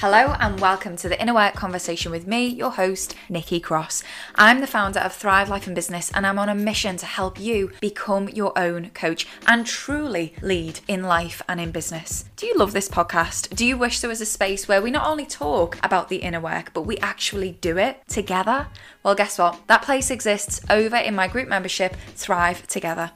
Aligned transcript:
Hello 0.00 0.36
and 0.38 0.60
welcome 0.60 0.94
to 0.96 1.08
the 1.08 1.18
Inner 1.18 1.32
Work 1.32 1.54
Conversation 1.54 2.12
with 2.12 2.26
me, 2.26 2.48
your 2.48 2.72
host, 2.72 3.16
Nikki 3.30 3.58
Cross. 3.58 4.04
I'm 4.34 4.60
the 4.60 4.66
founder 4.66 5.00
of 5.00 5.14
Thrive 5.14 5.48
Life 5.48 5.66
and 5.66 5.74
Business 5.74 6.12
and 6.12 6.26
I'm 6.26 6.38
on 6.38 6.50
a 6.50 6.54
mission 6.54 6.98
to 6.98 7.06
help 7.06 7.40
you 7.40 7.72
become 7.80 8.28
your 8.28 8.52
own 8.58 8.90
coach 8.90 9.26
and 9.46 9.64
truly 9.64 10.34
lead 10.42 10.80
in 10.86 11.04
life 11.04 11.40
and 11.48 11.58
in 11.58 11.70
business. 11.70 12.26
Do 12.36 12.44
you 12.44 12.58
love 12.58 12.74
this 12.74 12.90
podcast? 12.90 13.56
Do 13.56 13.64
you 13.64 13.78
wish 13.78 14.00
there 14.00 14.10
was 14.10 14.20
a 14.20 14.26
space 14.26 14.68
where 14.68 14.82
we 14.82 14.90
not 14.90 15.06
only 15.06 15.24
talk 15.24 15.78
about 15.82 16.10
the 16.10 16.16
inner 16.16 16.40
work, 16.40 16.72
but 16.74 16.82
we 16.82 16.98
actually 16.98 17.52
do 17.62 17.78
it 17.78 18.06
together? 18.06 18.66
Well, 19.02 19.14
guess 19.14 19.38
what? 19.38 19.66
That 19.68 19.82
place 19.82 20.10
exists 20.10 20.60
over 20.68 20.96
in 20.96 21.14
my 21.14 21.28
group 21.28 21.48
membership, 21.48 21.96
Thrive 22.16 22.66
Together. 22.66 23.12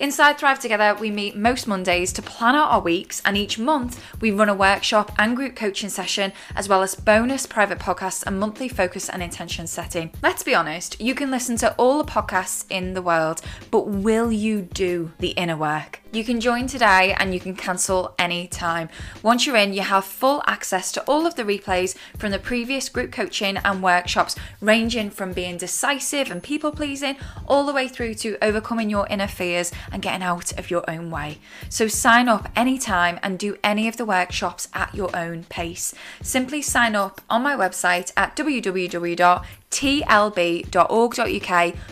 Inside 0.00 0.38
Thrive 0.38 0.58
Together, 0.58 0.96
we 0.98 1.10
meet 1.10 1.36
most 1.36 1.68
Mondays 1.68 2.14
to 2.14 2.22
plan 2.22 2.56
out 2.56 2.70
our 2.70 2.80
weeks, 2.80 3.20
and 3.26 3.36
each 3.36 3.58
month 3.58 4.02
we 4.22 4.30
run 4.30 4.48
a 4.48 4.54
workshop 4.54 5.12
and 5.18 5.36
group 5.36 5.54
coaching 5.54 5.90
session, 5.90 6.23
as 6.54 6.68
well 6.68 6.82
as 6.82 6.94
bonus 6.94 7.46
private 7.46 7.78
podcasts 7.78 8.24
and 8.26 8.38
monthly 8.38 8.68
focus 8.68 9.08
and 9.08 9.22
intention 9.22 9.66
setting. 9.66 10.12
Let's 10.22 10.42
be 10.42 10.54
honest, 10.54 11.00
you 11.00 11.14
can 11.14 11.30
listen 11.30 11.56
to 11.58 11.74
all 11.74 11.98
the 11.98 12.10
podcasts 12.10 12.64
in 12.70 12.94
the 12.94 13.02
world, 13.02 13.40
but 13.70 13.88
will 13.88 14.30
you 14.30 14.62
do 14.62 15.12
the 15.18 15.30
inner 15.30 15.56
work? 15.56 16.03
You 16.14 16.22
can 16.22 16.40
join 16.40 16.68
today 16.68 17.12
and 17.18 17.34
you 17.34 17.40
can 17.40 17.56
cancel 17.56 18.14
any 18.20 18.46
time. 18.46 18.88
Once 19.20 19.46
you're 19.46 19.56
in, 19.56 19.72
you 19.72 19.80
have 19.80 20.04
full 20.04 20.44
access 20.46 20.92
to 20.92 21.02
all 21.08 21.26
of 21.26 21.34
the 21.34 21.42
replays 21.42 21.96
from 22.16 22.30
the 22.30 22.38
previous 22.38 22.88
group 22.88 23.10
coaching 23.10 23.56
and 23.56 23.82
workshops, 23.82 24.36
ranging 24.60 25.10
from 25.10 25.32
being 25.32 25.56
decisive 25.56 26.30
and 26.30 26.40
people 26.40 26.70
pleasing 26.70 27.16
all 27.48 27.66
the 27.66 27.72
way 27.72 27.88
through 27.88 28.14
to 28.14 28.38
overcoming 28.40 28.88
your 28.88 29.08
inner 29.08 29.26
fears 29.26 29.72
and 29.90 30.02
getting 30.02 30.22
out 30.22 30.56
of 30.56 30.70
your 30.70 30.88
own 30.88 31.10
way. 31.10 31.38
So 31.68 31.88
sign 31.88 32.28
up 32.28 32.48
anytime 32.54 33.18
and 33.20 33.36
do 33.36 33.56
any 33.64 33.88
of 33.88 33.96
the 33.96 34.04
workshops 34.04 34.68
at 34.72 34.94
your 34.94 35.10
own 35.16 35.42
pace. 35.48 35.96
Simply 36.22 36.62
sign 36.62 36.94
up 36.94 37.22
on 37.28 37.42
my 37.42 37.56
website 37.56 38.12
at 38.16 38.36
www.tlb.org.uk 38.36 39.34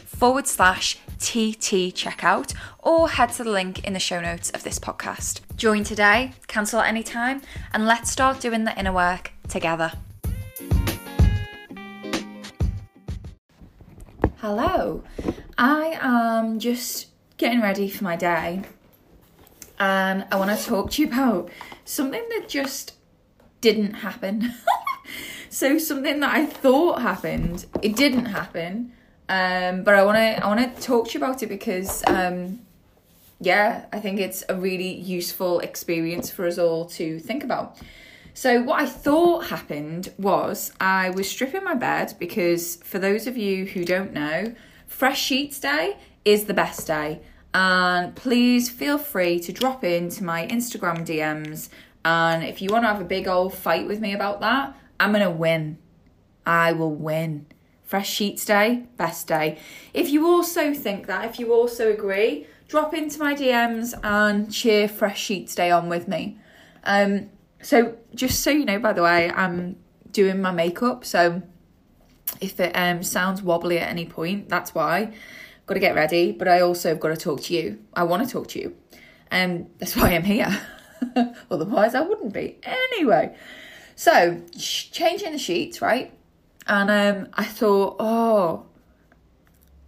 forward 0.07 0.47
slash 0.47 0.99
TT 1.23 1.95
checkout 1.95 2.53
or 2.81 3.09
head 3.09 3.31
to 3.35 3.45
the 3.45 3.51
link 3.51 3.85
in 3.85 3.93
the 3.93 4.01
show 4.01 4.21
notes 4.21 4.51
of 4.51 4.65
this 4.65 4.81
podcast. 4.81 5.41
Join 5.57 5.85
today, 5.85 6.33
cancel 6.49 6.81
at 6.81 6.89
any 6.89 7.05
time, 7.05 7.41
and 7.73 7.87
let's 7.87 8.11
start 8.11 8.41
doing 8.41 8.65
the 8.65 8.77
inner 8.77 8.93
work 8.93 9.31
together. 9.49 9.93
Hello, 14.39 15.05
I 15.57 15.97
am 16.01 16.59
just 16.59 17.07
getting 17.37 17.63
ready 17.63 17.89
for 17.89 18.03
my 18.03 18.17
day 18.17 18.63
and 19.79 20.27
I 20.33 20.37
want 20.37 20.59
to 20.59 20.67
talk 20.67 20.91
to 20.93 21.03
you 21.03 21.09
about 21.09 21.51
something 21.85 22.23
that 22.31 22.49
just 22.49 22.95
didn't 23.61 23.95
happen. 23.95 24.55
so, 25.49 25.79
something 25.79 26.19
that 26.19 26.35
I 26.35 26.47
thought 26.47 27.01
happened, 27.01 27.67
it 27.81 27.95
didn't 27.95 28.27
happen 28.27 28.93
um, 29.33 29.83
but 29.83 29.95
I 29.95 30.05
want 30.05 30.17
to 30.17 30.45
I 30.45 30.47
want 30.47 30.77
to 30.77 30.83
talk 30.83 31.09
to 31.09 31.15
you 31.15 31.25
about 31.25 31.43
it 31.43 31.49
because 31.49 32.05
um, 32.07 32.61
yeah, 33.41 33.87
I 33.91 33.99
think 33.99 34.21
it's 34.21 34.45
a 34.51 34.55
really 34.55 34.93
useful 34.93 35.61
experience 35.61 36.29
for 36.29 36.47
us 36.47 36.59
all 36.59 36.85
to 37.01 37.19
think 37.19 37.43
about. 37.43 37.79
So 38.35 38.63
what 38.63 38.83
I 38.83 38.85
thought 38.85 39.47
happened 39.47 40.13
was 40.19 40.73
I 40.79 41.11
was 41.11 41.31
stripping 41.31 41.65
my 41.65 41.75
bed 41.75 42.15
because 42.19 42.77
for 42.77 42.99
those 42.99 43.27
of 43.27 43.39
you 43.39 43.65
who 43.65 43.87
don't 43.87 44.13
know, 44.13 44.55
Fresh 44.87 45.23
Sheets 45.23 45.59
Day 45.59 45.97
is 46.27 46.45
the 46.45 46.55
best 46.55 46.87
day. 46.87 47.23
And 47.55 48.15
please 48.15 48.69
feel 48.69 48.99
free 48.99 49.41
to 49.41 49.53
drop 49.53 49.83
into 49.83 50.25
my 50.25 50.47
Instagram 50.47 51.07
DMs. 51.07 51.71
And 52.05 52.45
if 52.45 52.61
you 52.61 52.69
want 52.71 52.85
to 52.85 52.89
have 52.89 53.01
a 53.01 53.05
big 53.05 53.27
old 53.27 53.55
fight 53.55 53.87
with 53.87 53.99
me 53.99 54.13
about 54.13 54.41
that, 54.41 54.77
I'm 55.01 55.13
going 55.13 55.25
to 55.25 55.31
win. 55.31 55.79
I 56.45 56.73
will 56.73 56.95
win. 56.95 57.47
Fresh 57.93 58.09
Sheets 58.09 58.47
Day, 58.47 58.85
best 58.97 59.27
day. 59.27 59.59
If 59.93 60.09
you 60.09 60.27
also 60.27 60.73
think 60.73 61.09
that, 61.09 61.27
if 61.27 61.39
you 61.39 61.53
also 61.53 61.93
agree, 61.93 62.47
drop 62.67 62.95
into 62.95 63.19
my 63.19 63.35
DMs 63.35 63.93
and 64.03 64.51
cheer 64.51 64.89
Fresh 64.89 65.21
Sheets 65.21 65.55
Day 65.55 65.71
on 65.71 65.91
with 65.91 66.09
me. 66.09 66.39
Um, 66.85 67.29
so 67.61 67.95
just 68.15 68.41
so 68.41 68.49
you 68.49 68.65
know, 68.65 68.79
by 68.79 68.95
the 68.95 69.03
way, 69.03 69.31
I'm 69.31 69.77
doing 70.11 70.41
my 70.41 70.53
makeup, 70.53 71.05
so 71.05 71.43
if 72.41 72.59
it 72.61 72.73
um, 72.75 73.03
sounds 73.03 73.43
wobbly 73.43 73.79
at 73.79 73.91
any 73.91 74.07
point, 74.07 74.49
that's 74.49 74.75
why. 74.75 75.13
Got 75.67 75.75
to 75.75 75.81
get 75.81 75.95
ready, 75.95 76.33
but 76.33 76.49
I 76.49 76.63
also 76.63 76.89
have 76.89 76.99
got 76.99 77.11
to 77.11 77.17
talk 77.19 77.43
to 77.43 77.55
you. 77.55 77.79
I 77.93 78.05
want 78.05 78.27
to 78.27 78.33
talk 78.33 78.49
to 78.49 78.59
you, 78.59 78.75
and 79.31 79.65
um, 79.65 79.71
that's 79.77 79.95
why 79.97 80.15
I'm 80.15 80.25
here. 80.25 80.59
Otherwise, 81.51 81.95
I 81.95 82.01
wouldn't 82.01 82.33
be. 82.33 82.57
Anyway, 82.63 83.37
so 83.97 84.41
changing 84.57 85.33
the 85.33 85.39
sheets, 85.39 85.83
right? 85.83 86.11
And 86.67 86.91
um, 86.91 87.29
I 87.35 87.45
thought, 87.45 87.97
oh, 87.99 88.67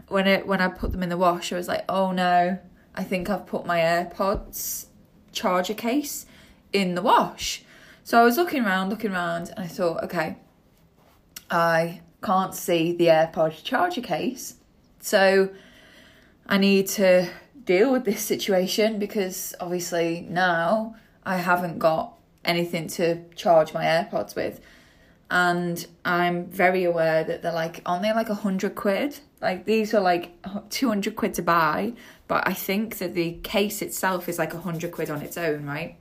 when 0.09 0.27
it 0.27 0.47
when 0.47 0.61
I 0.61 0.69
put 0.69 0.93
them 0.93 1.03
in 1.03 1.09
the 1.09 1.17
wash, 1.17 1.53
I 1.53 1.57
was 1.57 1.69
like, 1.69 1.85
oh 1.89 2.13
no, 2.13 2.59
I 2.95 3.05
think 3.05 3.31
I've 3.31 3.47
put 3.47 3.67
my 3.67 3.79
AirPods 3.79 4.87
charger 5.33 5.75
case 5.75 6.27
in 6.73 6.95
the 6.95 7.03
wash. 7.03 7.63
So 8.03 8.21
I 8.21 8.25
was 8.25 8.37
looking 8.37 8.65
around, 8.65 8.91
looking 8.91 9.13
around, 9.13 9.51
and 9.51 9.61
I 9.61 9.67
thought, 9.67 10.05
okay, 10.05 10.37
I 11.51 12.01
can't 12.23 12.55
see 12.55 12.93
the 12.93 13.07
AirPods 13.07 13.63
charger 13.65 14.01
case, 14.01 14.57
so 15.01 15.51
I 16.47 16.59
need 16.59 16.89
to 16.89 17.31
deal 17.65 17.91
with 17.93 18.05
this 18.05 18.21
situation 18.21 18.99
because 18.99 19.55
obviously 19.59 20.27
now 20.29 20.97
I 21.25 21.39
haven't 21.39 21.79
got 21.79 22.15
anything 22.45 22.89
to 22.89 23.25
charge 23.35 23.73
my 23.73 23.85
AirPods 23.85 24.37
with 24.37 24.61
and 25.35 25.85
I'm 26.05 26.47
very 26.47 26.85
aware 26.85 27.25
that 27.25 27.43
they're 27.43 27.53
like, 27.53 27.83
aren't 27.85 28.03
they 28.03 28.13
like 28.13 28.29
a 28.29 28.37
hundred 28.37 28.77
quid? 28.77 29.19
Like 29.43 29.67
these 29.67 29.93
are 29.93 30.01
like 30.01 30.31
two 30.71 30.89
hundred 30.89 31.17
quid 31.17 31.35
to 31.35 31.43
buy, 31.43 31.95
but 32.29 32.47
I 32.47 32.55
think 32.55 32.99
that 32.99 33.15
the 33.15 33.33
case 33.43 33.83
itself 33.83 34.29
is 34.29 34.39
like 34.39 34.55
a 34.55 34.61
hundred 34.61 34.93
quid 34.93 35.11
on 35.11 35.23
its 35.23 35.37
own, 35.37 35.67
right? 35.67 35.97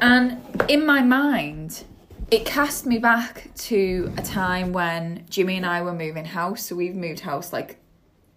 And 0.00 0.40
in 0.68 0.86
my 0.86 1.02
mind, 1.02 1.82
it 2.30 2.46
cast 2.46 2.86
me 2.86 2.98
back 2.98 3.50
to 3.56 4.12
a 4.16 4.22
time 4.22 4.72
when 4.72 5.24
Jimmy 5.28 5.56
and 5.56 5.66
I 5.66 5.82
were 5.82 5.92
moving 5.92 6.24
house. 6.24 6.66
So 6.66 6.76
we've 6.76 6.94
moved 6.94 7.20
house 7.20 7.52
like 7.52 7.80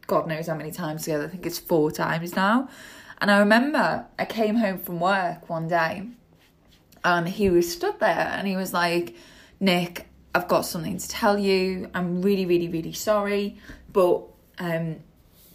God 0.07 0.25
knows 0.27 0.47
how 0.47 0.55
many 0.55 0.71
times 0.71 1.03
together. 1.03 1.25
I 1.25 1.27
think 1.27 1.45
it's 1.45 1.59
four 1.59 1.91
times 1.91 2.35
now. 2.35 2.67
And 3.19 3.29
I 3.29 3.37
remember 3.37 4.07
I 4.17 4.25
came 4.25 4.55
home 4.55 4.79
from 4.79 4.99
work 4.99 5.49
one 5.49 5.67
day 5.67 6.07
and 7.03 7.29
he 7.29 7.51
was 7.51 7.71
stood 7.71 7.99
there 7.99 8.33
and 8.35 8.47
he 8.47 8.55
was 8.55 8.73
like, 8.73 9.15
Nick, 9.61 10.07
I've 10.33 10.47
got 10.47 10.65
something 10.65 10.97
to 10.97 11.07
tell 11.07 11.37
you. 11.37 11.89
I'm 11.93 12.21
really, 12.23 12.47
really, 12.47 12.67
really 12.67 12.93
sorry, 12.93 13.59
but 13.93 14.23
um, 14.57 14.97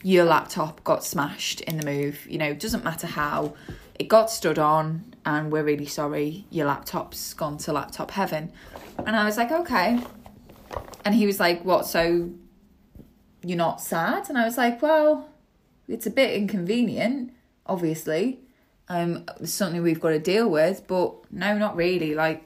your 0.03 0.25
laptop 0.25 0.85
got 0.85 1.05
smashed 1.05 1.61
in 1.63 1.77
the 1.77 1.85
move. 1.85 2.25
You 2.31 2.39
know, 2.39 2.55
doesn't 2.55 2.85
matter 2.85 3.09
how, 3.09 3.57
it 3.99 4.05
got 4.07 4.31
stood 4.31 4.61
on, 4.61 5.13
and 5.25 5.51
we're 5.51 5.65
really 5.65 5.87
sorry. 5.87 6.47
Your 6.51 6.67
laptop's 6.67 7.35
gone 7.35 7.59
to 7.59 7.73
laptop 7.73 8.13
heaven. 8.13 8.53
And 9.05 9.17
I 9.17 9.25
was 9.25 9.37
like, 9.37 9.51
okay. 9.51 9.99
And 11.05 11.15
he 11.15 11.27
was 11.27 11.41
like, 11.41 11.65
what? 11.65 11.85
So 11.87 12.31
you're 13.43 13.59
not 13.59 13.81
sad? 13.81 14.29
And 14.29 14.39
I 14.39 14.45
was 14.45 14.57
like, 14.57 14.83
well, 14.83 15.29
it's 15.89 16.07
a 16.07 16.11
bit 16.11 16.35
inconvenient, 16.35 17.33
obviously. 17.67 18.39
Um, 18.89 19.25
it's 19.41 19.53
something 19.53 19.83
we've 19.83 20.01
got 20.01 20.11
to 20.11 20.21
deal 20.21 20.49
with, 20.49 20.87
but 20.87 21.13
no, 21.33 21.59
not 21.59 21.75
really. 21.75 22.15
Like, 22.15 22.45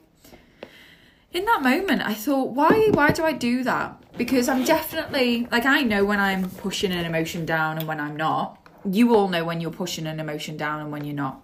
in 1.32 1.44
that 1.44 1.62
moment 1.62 2.02
I 2.02 2.14
thought, 2.14 2.50
why 2.50 2.88
why 2.92 3.10
do 3.12 3.24
I 3.24 3.32
do 3.32 3.62
that? 3.64 4.02
Because 4.16 4.48
I'm 4.48 4.64
definitely 4.64 5.46
like 5.50 5.66
I 5.66 5.82
know 5.82 6.04
when 6.04 6.20
I'm 6.20 6.50
pushing 6.50 6.92
an 6.92 7.04
emotion 7.04 7.46
down 7.46 7.78
and 7.78 7.86
when 7.86 8.00
I'm 8.00 8.16
not. 8.16 8.58
You 8.84 9.14
all 9.14 9.28
know 9.28 9.44
when 9.44 9.60
you're 9.60 9.70
pushing 9.70 10.06
an 10.06 10.20
emotion 10.20 10.56
down 10.56 10.80
and 10.80 10.90
when 10.90 11.04
you're 11.04 11.14
not. 11.14 11.42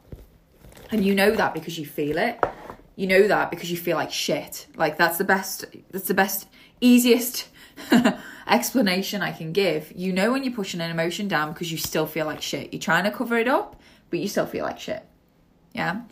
And 0.90 1.04
you 1.04 1.14
know 1.14 1.32
that 1.32 1.54
because 1.54 1.78
you 1.78 1.86
feel 1.86 2.18
it. 2.18 2.42
You 2.96 3.06
know 3.06 3.28
that 3.28 3.50
because 3.50 3.70
you 3.70 3.76
feel 3.76 3.96
like 3.96 4.10
shit. 4.10 4.66
Like 4.76 4.96
that's 4.96 5.18
the 5.18 5.24
best 5.24 5.64
that's 5.90 6.08
the 6.08 6.14
best 6.14 6.48
easiest 6.80 7.48
explanation 8.48 9.22
I 9.22 9.32
can 9.32 9.52
give. 9.52 9.92
You 9.94 10.12
know 10.12 10.32
when 10.32 10.44
you're 10.44 10.54
pushing 10.54 10.80
an 10.80 10.90
emotion 10.90 11.28
down 11.28 11.52
because 11.52 11.70
you 11.70 11.78
still 11.78 12.06
feel 12.06 12.26
like 12.26 12.42
shit. 12.42 12.72
You're 12.72 12.80
trying 12.80 13.04
to 13.04 13.10
cover 13.10 13.38
it 13.38 13.48
up, 13.48 13.80
but 14.10 14.18
you 14.18 14.28
still 14.28 14.46
feel 14.46 14.64
like 14.64 14.80
shit. 14.80 15.04
Yeah. 15.72 16.02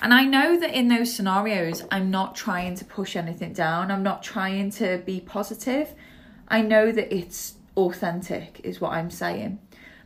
And 0.00 0.12
I 0.12 0.24
know 0.24 0.58
that 0.58 0.74
in 0.74 0.88
those 0.88 1.14
scenarios, 1.14 1.84
I'm 1.90 2.10
not 2.10 2.34
trying 2.34 2.74
to 2.76 2.84
push 2.84 3.16
anything 3.16 3.52
down, 3.52 3.90
I'm 3.90 4.02
not 4.02 4.22
trying 4.22 4.70
to 4.72 5.02
be 5.04 5.20
positive. 5.20 5.94
I 6.48 6.62
know 6.62 6.92
that 6.92 7.14
it's 7.14 7.54
authentic, 7.76 8.60
is 8.62 8.80
what 8.80 8.92
I'm 8.92 9.10
saying. 9.10 9.58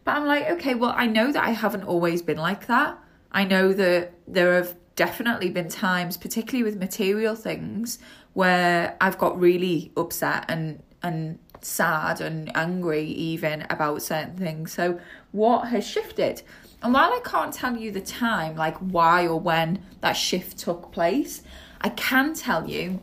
But 0.04 0.16
I'm 0.16 0.26
like, 0.26 0.48
okay, 0.50 0.74
well, 0.74 0.94
I 0.96 1.06
know 1.06 1.32
that 1.32 1.44
I 1.44 1.50
haven't 1.50 1.84
always 1.84 2.22
been 2.22 2.38
like 2.38 2.66
that. 2.66 2.98
I 3.32 3.44
know 3.44 3.72
that 3.72 4.14
there 4.26 4.54
have 4.54 4.76
definitely 4.96 5.50
been 5.50 5.68
times, 5.68 6.16
particularly 6.16 6.62
with 6.62 6.78
material 6.78 7.34
things, 7.34 7.98
where 8.32 8.96
I've 9.00 9.18
got 9.18 9.38
really 9.38 9.92
upset 9.96 10.44
and 10.48 10.82
and 11.02 11.38
sad 11.62 12.20
and 12.20 12.54
angry 12.56 13.04
even 13.04 13.66
about 13.70 14.02
certain 14.02 14.36
things. 14.36 14.72
So 14.72 15.00
what 15.32 15.68
has 15.68 15.86
shifted? 15.86 16.42
And 16.82 16.94
while 16.94 17.12
I 17.12 17.20
can't 17.24 17.52
tell 17.52 17.76
you 17.76 17.90
the 17.90 18.00
time, 18.00 18.56
like 18.56 18.76
why 18.78 19.26
or 19.26 19.38
when 19.38 19.82
that 20.00 20.14
shift 20.14 20.58
took 20.58 20.92
place, 20.92 21.42
I 21.80 21.90
can 21.90 22.34
tell 22.34 22.68
you 22.68 23.00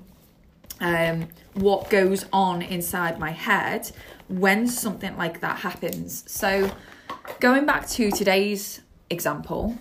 um, 0.80 1.28
what 1.54 1.90
goes 1.90 2.26
on 2.32 2.62
inside 2.62 3.20
my 3.20 3.32
head 3.32 3.92
when 4.28 4.68
something 4.68 5.16
like 5.18 5.42
that 5.42 5.60
happens. 5.60 6.24
So, 6.28 6.72
going 7.40 7.66
back 7.66 7.88
to 7.90 8.12
today's 8.12 8.82
example, 9.10 9.78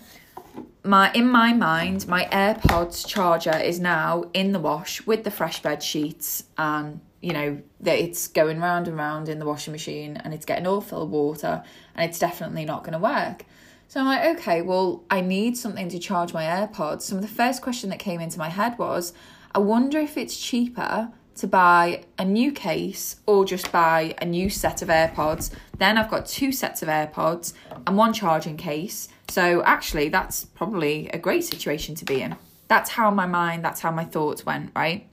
my 0.83 1.11
in 1.13 1.27
my 1.27 1.53
mind, 1.53 2.07
my 2.07 2.25
AirPods 2.25 3.05
charger 3.05 3.57
is 3.57 3.79
now 3.79 4.25
in 4.33 4.53
the 4.53 4.59
wash 4.59 5.05
with 5.05 5.23
the 5.23 5.31
fresh 5.31 5.61
bed 5.61 5.83
sheets, 5.83 6.45
and 6.57 7.01
you 7.27 7.33
know 7.33 7.61
that 7.81 7.99
it's 7.99 8.29
going 8.29 8.61
round 8.61 8.87
and 8.87 8.95
round 8.95 9.27
in 9.27 9.37
the 9.37 9.45
washing 9.45 9.73
machine, 9.73 10.15
and 10.15 10.33
it's 10.33 10.45
getting 10.45 10.65
all 10.65 10.79
full 10.79 11.01
of 11.01 11.09
water, 11.09 11.61
and 11.93 12.09
it's 12.09 12.19
definitely 12.19 12.63
not 12.63 12.85
going 12.85 12.93
to 12.93 12.99
work. 12.99 13.43
So 13.89 13.99
I'm 13.99 14.05
like, 14.05 14.37
okay, 14.37 14.61
well, 14.61 15.03
I 15.11 15.19
need 15.19 15.57
something 15.57 15.89
to 15.89 15.99
charge 15.99 16.33
my 16.33 16.45
AirPods. 16.45 17.01
So 17.01 17.19
the 17.19 17.27
first 17.27 17.61
question 17.61 17.89
that 17.89 17.99
came 17.99 18.21
into 18.21 18.39
my 18.39 18.47
head 18.47 18.77
was, 18.77 19.11
I 19.53 19.59
wonder 19.59 19.99
if 19.99 20.15
it's 20.15 20.37
cheaper 20.37 21.11
to 21.35 21.47
buy 21.47 22.05
a 22.17 22.23
new 22.23 22.53
case 22.53 23.17
or 23.25 23.43
just 23.43 23.73
buy 23.73 24.15
a 24.21 24.25
new 24.25 24.49
set 24.49 24.81
of 24.81 24.87
AirPods. 24.87 25.51
Then 25.77 25.97
I've 25.97 26.09
got 26.09 26.27
two 26.27 26.53
sets 26.53 26.81
of 26.81 26.87
AirPods 26.87 27.53
and 27.85 27.97
one 27.97 28.13
charging 28.13 28.55
case. 28.55 29.09
So 29.27 29.63
actually, 29.63 30.07
that's 30.09 30.45
probably 30.45 31.09
a 31.09 31.17
great 31.17 31.43
situation 31.43 31.93
to 31.95 32.05
be 32.05 32.21
in. 32.21 32.37
That's 32.69 32.91
how 32.91 33.11
my 33.11 33.25
mind, 33.25 33.65
that's 33.65 33.81
how 33.81 33.91
my 33.91 34.05
thoughts 34.05 34.45
went, 34.45 34.71
right? 34.75 35.07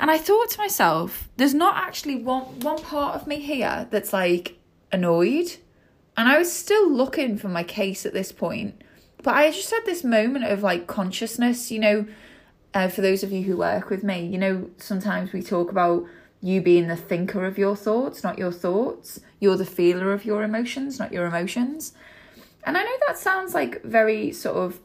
And 0.00 0.10
I 0.10 0.18
thought 0.18 0.50
to 0.50 0.58
myself, 0.58 1.28
there's 1.36 1.54
not 1.54 1.76
actually 1.76 2.16
one 2.16 2.60
one 2.60 2.78
part 2.78 3.16
of 3.16 3.26
me 3.26 3.40
here 3.40 3.86
that's 3.90 4.12
like 4.12 4.58
annoyed. 4.92 5.56
And 6.16 6.28
I 6.28 6.38
was 6.38 6.52
still 6.52 6.90
looking 6.90 7.36
for 7.38 7.48
my 7.48 7.62
case 7.62 8.04
at 8.06 8.12
this 8.12 8.32
point. 8.32 8.82
But 9.22 9.34
I 9.34 9.50
just 9.50 9.70
had 9.70 9.84
this 9.84 10.04
moment 10.04 10.44
of 10.44 10.62
like 10.62 10.86
consciousness, 10.86 11.70
you 11.70 11.80
know, 11.80 12.06
uh, 12.74 12.88
for 12.88 13.00
those 13.00 13.22
of 13.22 13.32
you 13.32 13.42
who 13.42 13.56
work 13.56 13.90
with 13.90 14.04
me, 14.04 14.26
you 14.26 14.38
know, 14.38 14.70
sometimes 14.76 15.32
we 15.32 15.42
talk 15.42 15.70
about 15.70 16.04
you 16.40 16.60
being 16.60 16.86
the 16.86 16.96
thinker 16.96 17.44
of 17.44 17.58
your 17.58 17.74
thoughts, 17.74 18.22
not 18.22 18.38
your 18.38 18.52
thoughts. 18.52 19.20
You're 19.40 19.56
the 19.56 19.66
feeler 19.66 20.12
of 20.12 20.24
your 20.24 20.42
emotions, 20.42 20.98
not 20.98 21.12
your 21.12 21.26
emotions. 21.26 21.92
And 22.64 22.76
I 22.76 22.84
know 22.84 22.96
that 23.06 23.18
sounds 23.18 23.54
like 23.54 23.82
very 23.82 24.32
sort 24.32 24.56
of 24.56 24.80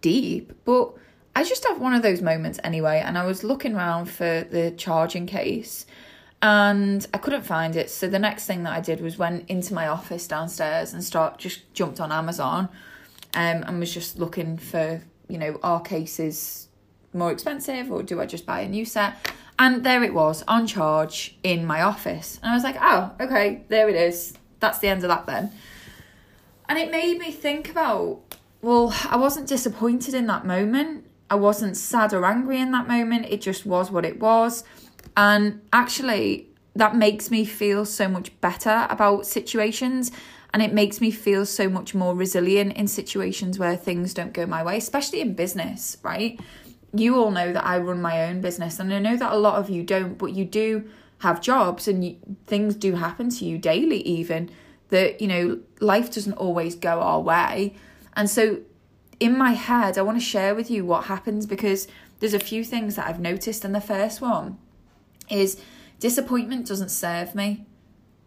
deep, 0.00 0.52
but 0.64 0.92
I 1.36 1.42
just 1.44 1.66
have 1.66 1.80
one 1.80 1.94
of 1.94 2.02
those 2.02 2.22
moments 2.22 2.60
anyway. 2.62 3.02
And 3.04 3.18
I 3.18 3.24
was 3.24 3.42
looking 3.42 3.74
around 3.74 4.06
for 4.06 4.46
the 4.50 4.72
charging 4.76 5.26
case 5.26 5.86
and 6.42 7.06
I 7.14 7.18
couldn't 7.18 7.42
find 7.42 7.74
it. 7.74 7.90
So 7.90 8.06
the 8.06 8.18
next 8.18 8.46
thing 8.46 8.64
that 8.64 8.72
I 8.72 8.80
did 8.80 9.00
was 9.00 9.18
went 9.18 9.48
into 9.48 9.74
my 9.74 9.88
office 9.88 10.28
downstairs 10.28 10.92
and 10.92 11.02
start 11.02 11.38
just 11.38 11.72
jumped 11.72 12.00
on 12.00 12.12
Amazon 12.12 12.68
um, 13.34 13.64
and 13.66 13.80
was 13.80 13.92
just 13.92 14.18
looking 14.18 14.58
for, 14.58 15.02
you 15.28 15.38
know, 15.38 15.58
are 15.62 15.80
cases 15.80 16.68
more 17.12 17.32
expensive 17.32 17.90
or 17.90 18.02
do 18.02 18.20
I 18.20 18.26
just 18.26 18.44
buy 18.44 18.60
a 18.60 18.68
new 18.68 18.84
set? 18.84 19.16
And 19.58 19.84
there 19.84 20.02
it 20.02 20.12
was 20.12 20.42
on 20.46 20.66
charge 20.66 21.36
in 21.42 21.64
my 21.64 21.82
office. 21.82 22.38
And 22.42 22.50
I 22.50 22.54
was 22.54 22.64
like, 22.64 22.76
oh, 22.80 23.12
okay, 23.20 23.62
there 23.68 23.88
it 23.88 23.96
is. 23.96 24.34
That's 24.60 24.80
the 24.80 24.88
end 24.88 25.02
of 25.02 25.08
that 25.08 25.26
then. 25.26 25.52
And 26.68 26.78
it 26.78 26.90
made 26.90 27.18
me 27.18 27.30
think 27.30 27.70
about, 27.70 28.20
well, 28.62 28.94
I 29.08 29.16
wasn't 29.16 29.48
disappointed 29.48 30.14
in 30.14 30.26
that 30.26 30.44
moment. 30.44 31.06
I 31.30 31.36
wasn't 31.36 31.76
sad 31.76 32.12
or 32.12 32.24
angry 32.24 32.60
in 32.60 32.72
that 32.72 32.86
moment. 32.86 33.26
It 33.28 33.40
just 33.40 33.66
was 33.66 33.90
what 33.90 34.04
it 34.04 34.20
was. 34.20 34.64
And 35.16 35.60
actually, 35.72 36.48
that 36.76 36.96
makes 36.96 37.30
me 37.30 37.44
feel 37.44 37.84
so 37.84 38.08
much 38.08 38.38
better 38.40 38.86
about 38.90 39.26
situations 39.26 40.10
and 40.54 40.62
it 40.62 40.72
makes 40.72 41.00
me 41.00 41.10
feel 41.10 41.44
so 41.44 41.68
much 41.68 41.96
more 41.96 42.14
resilient 42.14 42.74
in 42.74 42.86
situations 42.86 43.58
where 43.58 43.76
things 43.76 44.14
don't 44.14 44.32
go 44.32 44.46
my 44.46 44.62
way, 44.62 44.76
especially 44.76 45.20
in 45.20 45.34
business, 45.34 45.96
right? 46.04 46.38
You 46.94 47.16
all 47.16 47.32
know 47.32 47.52
that 47.52 47.66
I 47.66 47.78
run 47.78 48.00
my 48.00 48.22
own 48.22 48.40
business, 48.40 48.78
and 48.78 48.94
I 48.94 49.00
know 49.00 49.16
that 49.16 49.32
a 49.32 49.36
lot 49.36 49.56
of 49.56 49.68
you 49.68 49.82
don't, 49.82 50.16
but 50.16 50.26
you 50.26 50.44
do 50.44 50.88
have 51.18 51.40
jobs 51.40 51.88
and 51.88 52.04
you, 52.04 52.16
things 52.46 52.76
do 52.76 52.94
happen 52.94 53.30
to 53.30 53.44
you 53.44 53.58
daily, 53.58 53.98
even 54.02 54.48
that, 54.90 55.20
you 55.20 55.26
know, 55.26 55.58
life 55.80 56.14
doesn't 56.14 56.34
always 56.34 56.76
go 56.76 57.00
our 57.00 57.20
way. 57.20 57.74
And 58.14 58.30
so, 58.30 58.60
in 59.20 59.36
my 59.36 59.52
head, 59.52 59.96
I 59.98 60.02
want 60.02 60.18
to 60.18 60.24
share 60.24 60.54
with 60.54 60.70
you 60.70 60.84
what 60.84 61.04
happens 61.04 61.46
because 61.46 61.86
there's 62.20 62.34
a 62.34 62.40
few 62.40 62.64
things 62.64 62.96
that 62.96 63.06
I've 63.06 63.20
noticed. 63.20 63.64
And 63.64 63.74
the 63.74 63.80
first 63.80 64.20
one 64.20 64.58
is 65.30 65.60
disappointment 66.00 66.66
doesn't 66.66 66.90
serve 66.90 67.34
me. 67.34 67.66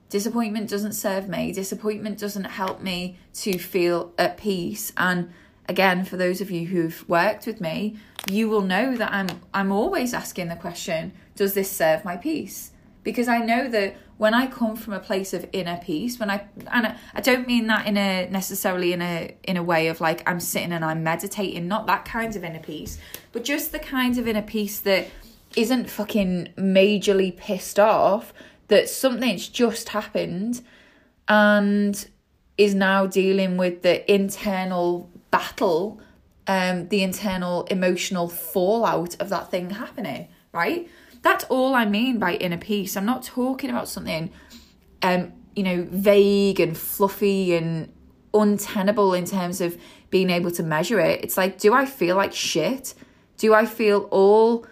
Disappointment 0.10 0.69
doesn't 0.69 0.94
serve 0.94 1.28
me. 1.28 1.51
Disappointment 1.51 2.18
doesn't 2.18 2.45
help 2.45 2.81
me 2.81 3.18
to 3.36 3.57
feel 3.57 4.13
at 4.18 4.38
peace. 4.38 4.94
And 4.95 5.31
again, 5.68 6.06
for 6.06 6.16
those 6.16 6.39
of 6.39 6.50
you 6.50 6.68
who've 6.68 7.07
worked 7.10 7.45
with 7.45 7.60
me, 7.60 7.98
you 8.30 8.50
will 8.50 8.62
know 8.62 8.95
that 8.95 9.12
I'm 9.12 9.28
I'm 9.54 9.72
always 9.72 10.13
asking 10.13 10.48
the 10.48 10.56
question, 10.56 11.12
does 11.36 11.54
this 11.54 11.72
serve 11.72 12.06
my 12.06 12.16
peace? 12.16 12.72
Because 13.04 13.28
I 13.28 13.39
know 13.39 13.68
that 13.69 13.95
when 14.17 14.33
I 14.33 14.47
come 14.47 14.75
from 14.75 14.93
a 14.93 14.99
place 14.99 15.33
of 15.33 15.47
inner 15.53 15.77
peace, 15.77 16.19
when 16.19 16.29
I 16.29 16.45
and 16.71 16.95
I 17.13 17.21
don't 17.21 17.47
mean 17.47 17.67
that 17.67 17.85
in 17.85 17.97
a 17.97 18.27
necessarily 18.29 18.93
in 18.93 19.01
a 19.01 19.35
in 19.43 19.57
a 19.57 19.63
way 19.63 19.87
of 19.87 20.01
like 20.01 20.27
I'm 20.27 20.39
sitting 20.39 20.71
and 20.71 20.83
I'm 20.83 21.03
meditating, 21.03 21.67
not 21.67 21.87
that 21.87 22.05
kind 22.05 22.35
of 22.35 22.43
inner 22.43 22.59
peace, 22.59 22.97
but 23.31 23.43
just 23.43 23.71
the 23.71 23.79
kind 23.79 24.17
of 24.17 24.27
inner 24.27 24.41
peace 24.41 24.79
that 24.81 25.07
isn't 25.55 25.89
fucking 25.89 26.49
majorly 26.57 27.35
pissed 27.35 27.79
off 27.79 28.33
that 28.67 28.89
something's 28.89 29.47
just 29.47 29.89
happened 29.89 30.61
and 31.27 32.07
is 32.57 32.73
now 32.73 33.05
dealing 33.05 33.55
with 33.57 33.81
the 33.81 34.11
internal 34.11 35.09
battle, 35.31 36.01
um, 36.47 36.87
the 36.89 37.03
internal 37.03 37.63
emotional 37.65 38.27
fallout 38.27 39.15
of 39.21 39.29
that 39.29 39.51
thing 39.51 39.69
happening, 39.69 40.27
right? 40.51 40.89
That's 41.21 41.43
all 41.45 41.73
I 41.73 41.85
mean 41.85 42.19
by 42.19 42.35
inner 42.35 42.57
peace. 42.57 42.95
I'm 42.95 43.05
not 43.05 43.23
talking 43.23 43.69
about 43.69 43.87
something 43.87 44.31
um, 45.01 45.33
you 45.55 45.63
know, 45.63 45.87
vague 45.89 46.59
and 46.59 46.77
fluffy 46.77 47.55
and 47.55 47.91
untenable 48.33 49.13
in 49.13 49.25
terms 49.25 49.61
of 49.61 49.77
being 50.09 50.29
able 50.29 50.51
to 50.51 50.63
measure 50.63 50.99
it. 50.99 51.23
It's 51.23 51.37
like, 51.37 51.59
do 51.59 51.73
I 51.73 51.85
feel 51.85 52.15
like 52.15 52.33
shit? 52.33 52.93
Do 53.37 53.53
I 53.53 53.65
feel 53.65 54.07
all 54.11 54.65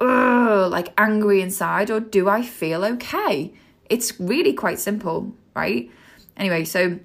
ugh, 0.00 0.70
like 0.70 0.92
angry 0.98 1.40
inside 1.40 1.90
or 1.90 2.00
do 2.00 2.28
I 2.28 2.42
feel 2.42 2.84
okay? 2.84 3.54
It's 3.88 4.18
really 4.18 4.52
quite 4.52 4.78
simple, 4.78 5.34
right? 5.54 5.90
Anyway, 6.36 6.64
so 6.64 6.98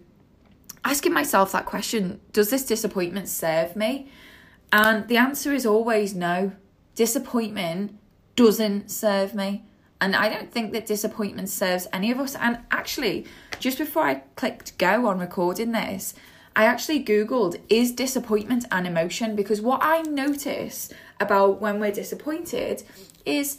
asking 0.84 1.14
myself 1.14 1.52
that 1.52 1.66
question 1.66 2.20
does 2.34 2.50
this 2.50 2.66
disappointment 2.66 3.28
serve 3.28 3.76
me? 3.76 4.10
And 4.72 5.08
the 5.08 5.18
answer 5.18 5.54
is 5.54 5.66
always 5.66 6.16
no. 6.16 6.54
Disappointment 6.96 7.98
doesn't 8.40 8.90
serve 8.90 9.36
me. 9.36 9.66
And 10.00 10.16
I 10.16 10.30
don't 10.30 10.50
think 10.50 10.72
that 10.72 10.86
disappointment 10.86 11.50
serves 11.50 11.88
any 11.92 12.10
of 12.10 12.20
us. 12.22 12.36
And 12.36 12.60
actually, 12.72 13.26
just 13.60 13.78
before 13.78 14.04
I 14.04 14.24
clicked 14.38 14.78
go 14.78 15.08
on 15.08 15.20
recording 15.20 15.74
this, 15.74 16.14
I 16.56 16.64
actually 16.64 17.04
Googled 17.04 17.60
is 17.68 17.92
disappointment 17.92 18.64
an 18.72 18.86
emotion? 18.86 19.36
Because 19.36 19.60
what 19.60 19.82
I 19.84 20.04
notice 20.04 20.90
about 21.20 21.60
when 21.60 21.82
we're 21.82 21.92
disappointed 21.92 22.84
is 23.26 23.58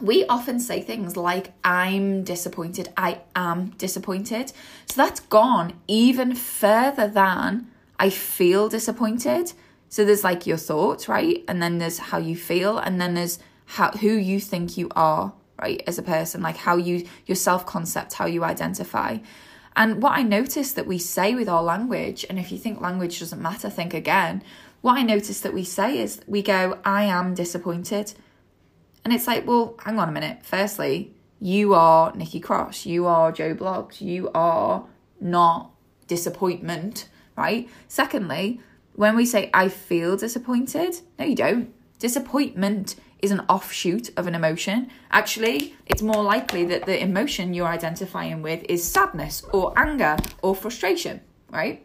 we 0.00 0.26
often 0.26 0.58
say 0.58 0.80
things 0.80 1.16
like, 1.16 1.52
I'm 1.62 2.24
disappointed, 2.24 2.88
I 2.96 3.20
am 3.36 3.70
disappointed. 3.78 4.52
So 4.86 4.94
that's 4.96 5.20
gone 5.20 5.74
even 5.86 6.34
further 6.34 7.06
than 7.06 7.68
I 7.96 8.10
feel 8.10 8.68
disappointed. 8.68 9.52
So 9.88 10.04
there's 10.04 10.24
like 10.24 10.48
your 10.48 10.56
thoughts, 10.56 11.08
right? 11.08 11.44
And 11.46 11.62
then 11.62 11.78
there's 11.78 11.98
how 11.98 12.18
you 12.18 12.34
feel, 12.34 12.76
and 12.76 13.00
then 13.00 13.14
there's 13.14 13.38
how 13.68 13.90
who 13.90 14.08
you 14.08 14.40
think 14.40 14.78
you 14.78 14.88
are, 14.96 15.34
right, 15.60 15.82
as 15.86 15.98
a 15.98 16.02
person, 16.02 16.40
like 16.40 16.56
how 16.56 16.76
you 16.76 17.06
your 17.26 17.36
self-concept, 17.36 18.14
how 18.14 18.24
you 18.24 18.42
identify. 18.42 19.18
And 19.76 20.02
what 20.02 20.14
I 20.18 20.22
notice 20.22 20.72
that 20.72 20.86
we 20.86 20.98
say 20.98 21.34
with 21.34 21.48
our 21.48 21.62
language, 21.62 22.24
and 22.28 22.38
if 22.38 22.50
you 22.50 22.56
think 22.56 22.80
language 22.80 23.20
doesn't 23.20 23.40
matter, 23.40 23.68
think 23.68 23.92
again. 23.92 24.42
What 24.80 24.96
I 24.96 25.02
notice 25.02 25.40
that 25.42 25.52
we 25.52 25.64
say 25.64 25.98
is 25.98 26.20
we 26.26 26.42
go, 26.42 26.78
I 26.84 27.04
am 27.04 27.34
disappointed. 27.34 28.14
And 29.04 29.12
it's 29.12 29.26
like, 29.26 29.46
well, 29.46 29.76
hang 29.84 29.98
on 29.98 30.08
a 30.08 30.12
minute. 30.12 30.38
Firstly, 30.42 31.12
you 31.38 31.74
are 31.74 32.12
Nikki 32.16 32.40
Cross, 32.40 32.86
you 32.86 33.06
are 33.06 33.30
Joe 33.30 33.54
Bloggs, 33.54 34.00
you 34.00 34.30
are 34.34 34.86
not 35.20 35.72
disappointment, 36.06 37.08
right? 37.36 37.68
Secondly, 37.86 38.60
when 38.94 39.14
we 39.14 39.26
say 39.26 39.50
I 39.52 39.68
feel 39.68 40.16
disappointed, 40.16 41.00
no, 41.18 41.26
you 41.26 41.36
don't. 41.36 41.74
Disappointment 41.98 42.96
is 43.20 43.30
an 43.30 43.40
offshoot 43.48 44.10
of 44.16 44.26
an 44.26 44.34
emotion. 44.34 44.90
Actually, 45.10 45.74
it's 45.86 46.02
more 46.02 46.22
likely 46.22 46.64
that 46.66 46.86
the 46.86 47.02
emotion 47.02 47.54
you're 47.54 47.66
identifying 47.66 48.42
with 48.42 48.64
is 48.68 48.84
sadness 48.84 49.42
or 49.52 49.72
anger 49.76 50.16
or 50.42 50.54
frustration, 50.54 51.20
right? 51.50 51.84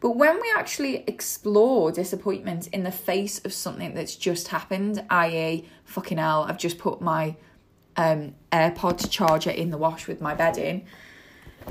But 0.00 0.16
when 0.16 0.40
we 0.40 0.50
actually 0.56 1.04
explore 1.06 1.92
disappointment 1.92 2.68
in 2.68 2.84
the 2.84 2.92
face 2.92 3.38
of 3.44 3.52
something 3.52 3.94
that's 3.94 4.16
just 4.16 4.48
happened, 4.48 5.04
i.e., 5.10 5.68
fucking 5.84 6.16
hell, 6.16 6.46
I've 6.48 6.58
just 6.58 6.78
put 6.78 7.02
my 7.02 7.36
um, 7.96 8.34
AirPods 8.50 9.10
charger 9.10 9.50
in 9.50 9.70
the 9.70 9.76
wash 9.76 10.08
with 10.08 10.22
my 10.22 10.34
bed 10.34 10.56
in. 10.56 10.86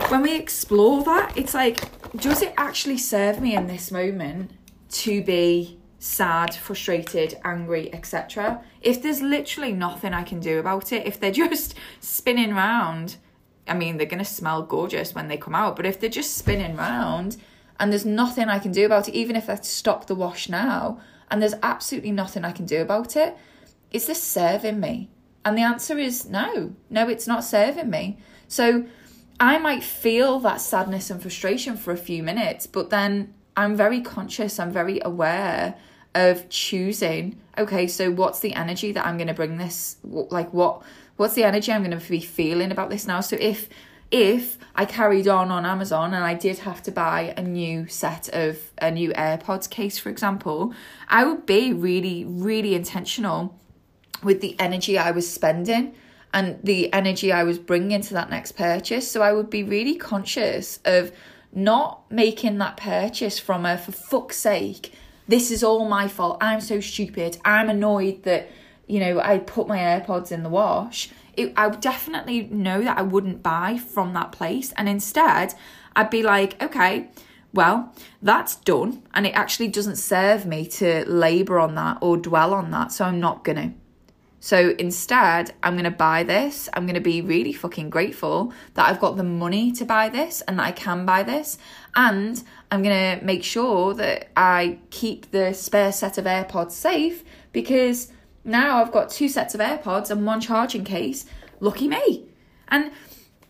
When 0.09 0.21
we 0.21 0.35
explore 0.35 1.03
that, 1.05 1.35
it's 1.35 1.55
like, 1.55 1.79
does 2.15 2.43
it 2.43 2.53
actually 2.55 2.99
serve 2.99 3.41
me 3.41 3.55
in 3.55 3.65
this 3.65 3.91
moment 3.91 4.51
to 4.89 5.23
be 5.23 5.78
sad, 5.99 6.55
frustrated, 6.55 7.37
angry, 7.43 7.93
etc. 7.93 8.63
If 8.81 9.01
there's 9.03 9.21
literally 9.21 9.73
nothing 9.73 10.13
I 10.13 10.23
can 10.23 10.39
do 10.39 10.57
about 10.59 10.91
it, 10.91 11.05
if 11.05 11.19
they're 11.19 11.31
just 11.49 11.75
spinning 11.99 12.55
round, 12.55 13.17
I 13.67 13.73
mean, 13.75 13.97
they're 13.97 14.07
going 14.07 14.23
to 14.23 14.25
smell 14.25 14.63
gorgeous 14.63 15.13
when 15.13 15.27
they 15.27 15.37
come 15.37 15.53
out, 15.53 15.75
but 15.75 15.85
if 15.85 15.99
they're 15.99 16.09
just 16.09 16.35
spinning 16.35 16.75
round 16.75 17.37
and 17.79 17.91
there's 17.91 18.05
nothing 18.05 18.49
I 18.49 18.59
can 18.59 18.71
do 18.71 18.85
about 18.85 19.07
it, 19.07 19.13
even 19.13 19.35
if 19.35 19.49
I 19.49 19.55
stop 19.55 20.07
the 20.07 20.15
wash 20.15 20.49
now 20.49 20.99
and 21.29 21.41
there's 21.41 21.53
absolutely 21.61 22.11
nothing 22.11 22.43
I 22.43 22.51
can 22.51 22.65
do 22.65 22.81
about 22.81 23.15
it, 23.15 23.37
is 23.91 24.07
this 24.07 24.21
serving 24.23 24.79
me? 24.79 25.09
And 25.45 25.57
the 25.57 25.61
answer 25.61 25.97
is 25.97 26.27
no. 26.27 26.73
No, 26.89 27.07
it's 27.07 27.27
not 27.27 27.43
serving 27.43 27.89
me. 27.89 28.17
So 28.47 28.85
I 29.39 29.57
might 29.57 29.83
feel 29.83 30.39
that 30.39 30.61
sadness 30.61 31.09
and 31.09 31.21
frustration 31.21 31.77
for 31.77 31.91
a 31.91 31.97
few 31.97 32.23
minutes, 32.23 32.67
but 32.67 32.89
then 32.89 33.33
I'm 33.55 33.75
very 33.75 34.01
conscious, 34.01 34.59
I'm 34.59 34.71
very 34.71 34.99
aware 35.03 35.75
of 36.15 36.49
choosing, 36.49 37.39
okay, 37.57 37.87
so 37.87 38.11
what's 38.11 38.39
the 38.39 38.53
energy 38.53 38.91
that 38.91 39.05
I'm 39.05 39.17
going 39.17 39.27
to 39.27 39.33
bring 39.33 39.57
this 39.57 39.97
like 40.03 40.53
what 40.53 40.81
what's 41.17 41.33
the 41.33 41.43
energy 41.43 41.71
I'm 41.71 41.83
going 41.83 41.99
to 41.99 42.09
be 42.09 42.21
feeling 42.21 42.71
about 42.71 42.89
this 42.89 43.05
now? 43.05 43.21
So 43.21 43.37
if 43.39 43.69
if 44.11 44.57
I 44.75 44.85
carried 44.85 45.27
on 45.27 45.51
on 45.51 45.65
Amazon 45.65 46.13
and 46.13 46.23
I 46.23 46.33
did 46.33 46.59
have 46.59 46.81
to 46.83 46.91
buy 46.91 47.33
a 47.37 47.43
new 47.43 47.87
set 47.87 48.29
of 48.29 48.57
a 48.79 48.89
new 48.89 49.11
AirPods 49.11 49.69
case, 49.69 49.99
for 49.99 50.09
example, 50.09 50.73
I 51.07 51.25
would 51.25 51.45
be 51.45 51.73
really, 51.73 52.25
really 52.25 52.73
intentional 52.73 53.59
with 54.23 54.41
the 54.41 54.59
energy 54.59 54.97
I 54.97 55.11
was 55.11 55.31
spending 55.31 55.93
and 56.33 56.59
the 56.63 56.91
energy 56.93 57.31
I 57.31 57.43
was 57.43 57.59
bringing 57.59 58.01
to 58.01 58.13
that 58.15 58.29
next 58.29 58.53
purchase. 58.53 59.09
So 59.09 59.21
I 59.21 59.33
would 59.33 59.49
be 59.49 59.63
really 59.63 59.95
conscious 59.95 60.79
of 60.85 61.11
not 61.51 62.11
making 62.11 62.57
that 62.59 62.77
purchase 62.77 63.39
from 63.39 63.65
a 63.65 63.77
for 63.77 63.91
fuck's 63.91 64.37
sake, 64.37 64.93
this 65.29 65.51
is 65.51 65.63
all 65.63 65.87
my 65.87 66.07
fault. 66.07 66.37
I'm 66.41 66.59
so 66.59 66.79
stupid. 66.79 67.37
I'm 67.45 67.69
annoyed 67.69 68.23
that, 68.23 68.49
you 68.87 68.99
know, 68.99 69.19
I 69.19 69.37
put 69.37 69.67
my 69.67 69.77
AirPods 69.77 70.31
in 70.31 70.41
the 70.41 70.49
wash. 70.49 71.11
It, 71.37 71.53
I 71.55 71.67
would 71.67 71.81
definitely 71.81 72.43
know 72.51 72.81
that 72.81 72.97
I 72.97 73.03
wouldn't 73.03 73.43
buy 73.43 73.77
from 73.77 74.13
that 74.13 74.31
place. 74.31 74.73
And 74.75 74.89
instead, 74.89 75.53
I'd 75.95 76.09
be 76.09 76.23
like, 76.23 76.61
okay, 76.61 77.09
well, 77.53 77.93
that's 78.23 78.55
done. 78.55 79.03
And 79.13 79.27
it 79.27 79.35
actually 79.35 79.67
doesn't 79.67 79.97
serve 79.97 80.47
me 80.47 80.65
to 80.67 81.05
labour 81.07 81.59
on 81.59 81.75
that 81.75 81.99
or 82.01 82.17
dwell 82.17 82.51
on 82.51 82.71
that. 82.71 82.91
So 82.91 83.05
I'm 83.05 83.19
not 83.19 83.43
going 83.43 83.57
to. 83.57 83.73
So 84.39 84.73
instead, 84.79 85.53
I'm 85.61 85.73
going 85.73 85.83
to 85.83 85.91
buy 85.91 86.23
this. 86.23 86.69
I'm 86.73 86.85
going 86.85 86.95
to 86.95 87.01
be 87.01 87.21
really 87.21 87.53
fucking 87.53 87.89
grateful 87.89 88.53
that 88.73 88.87
I've 88.87 88.99
got 88.99 89.17
the 89.17 89.23
money 89.23 89.71
to 89.73 89.85
buy 89.85 90.09
this 90.09 90.41
and 90.41 90.57
that 90.57 90.65
I 90.65 90.71
can 90.71 91.05
buy 91.05 91.23
this. 91.23 91.57
And 91.95 92.41
I'm 92.71 92.83
going 92.83 93.19
to 93.19 93.25
make 93.25 93.43
sure 93.43 93.93
that 93.95 94.29
I 94.37 94.79
keep 94.91 95.31
the 95.31 95.53
spare 95.53 95.91
set 95.91 96.17
of 96.17 96.25
AirPods 96.25 96.71
safe 96.71 97.23
because 97.51 98.11
now 98.43 98.81
I've 98.81 98.91
got 98.91 99.09
two 99.09 99.27
sets 99.27 99.55
of 99.55 99.61
AirPods 99.61 100.11
and 100.11 100.25
one 100.25 100.39
charging 100.39 100.83
case. 100.83 101.25
Lucky 101.59 101.87
me. 101.87 102.25
And 102.67 102.91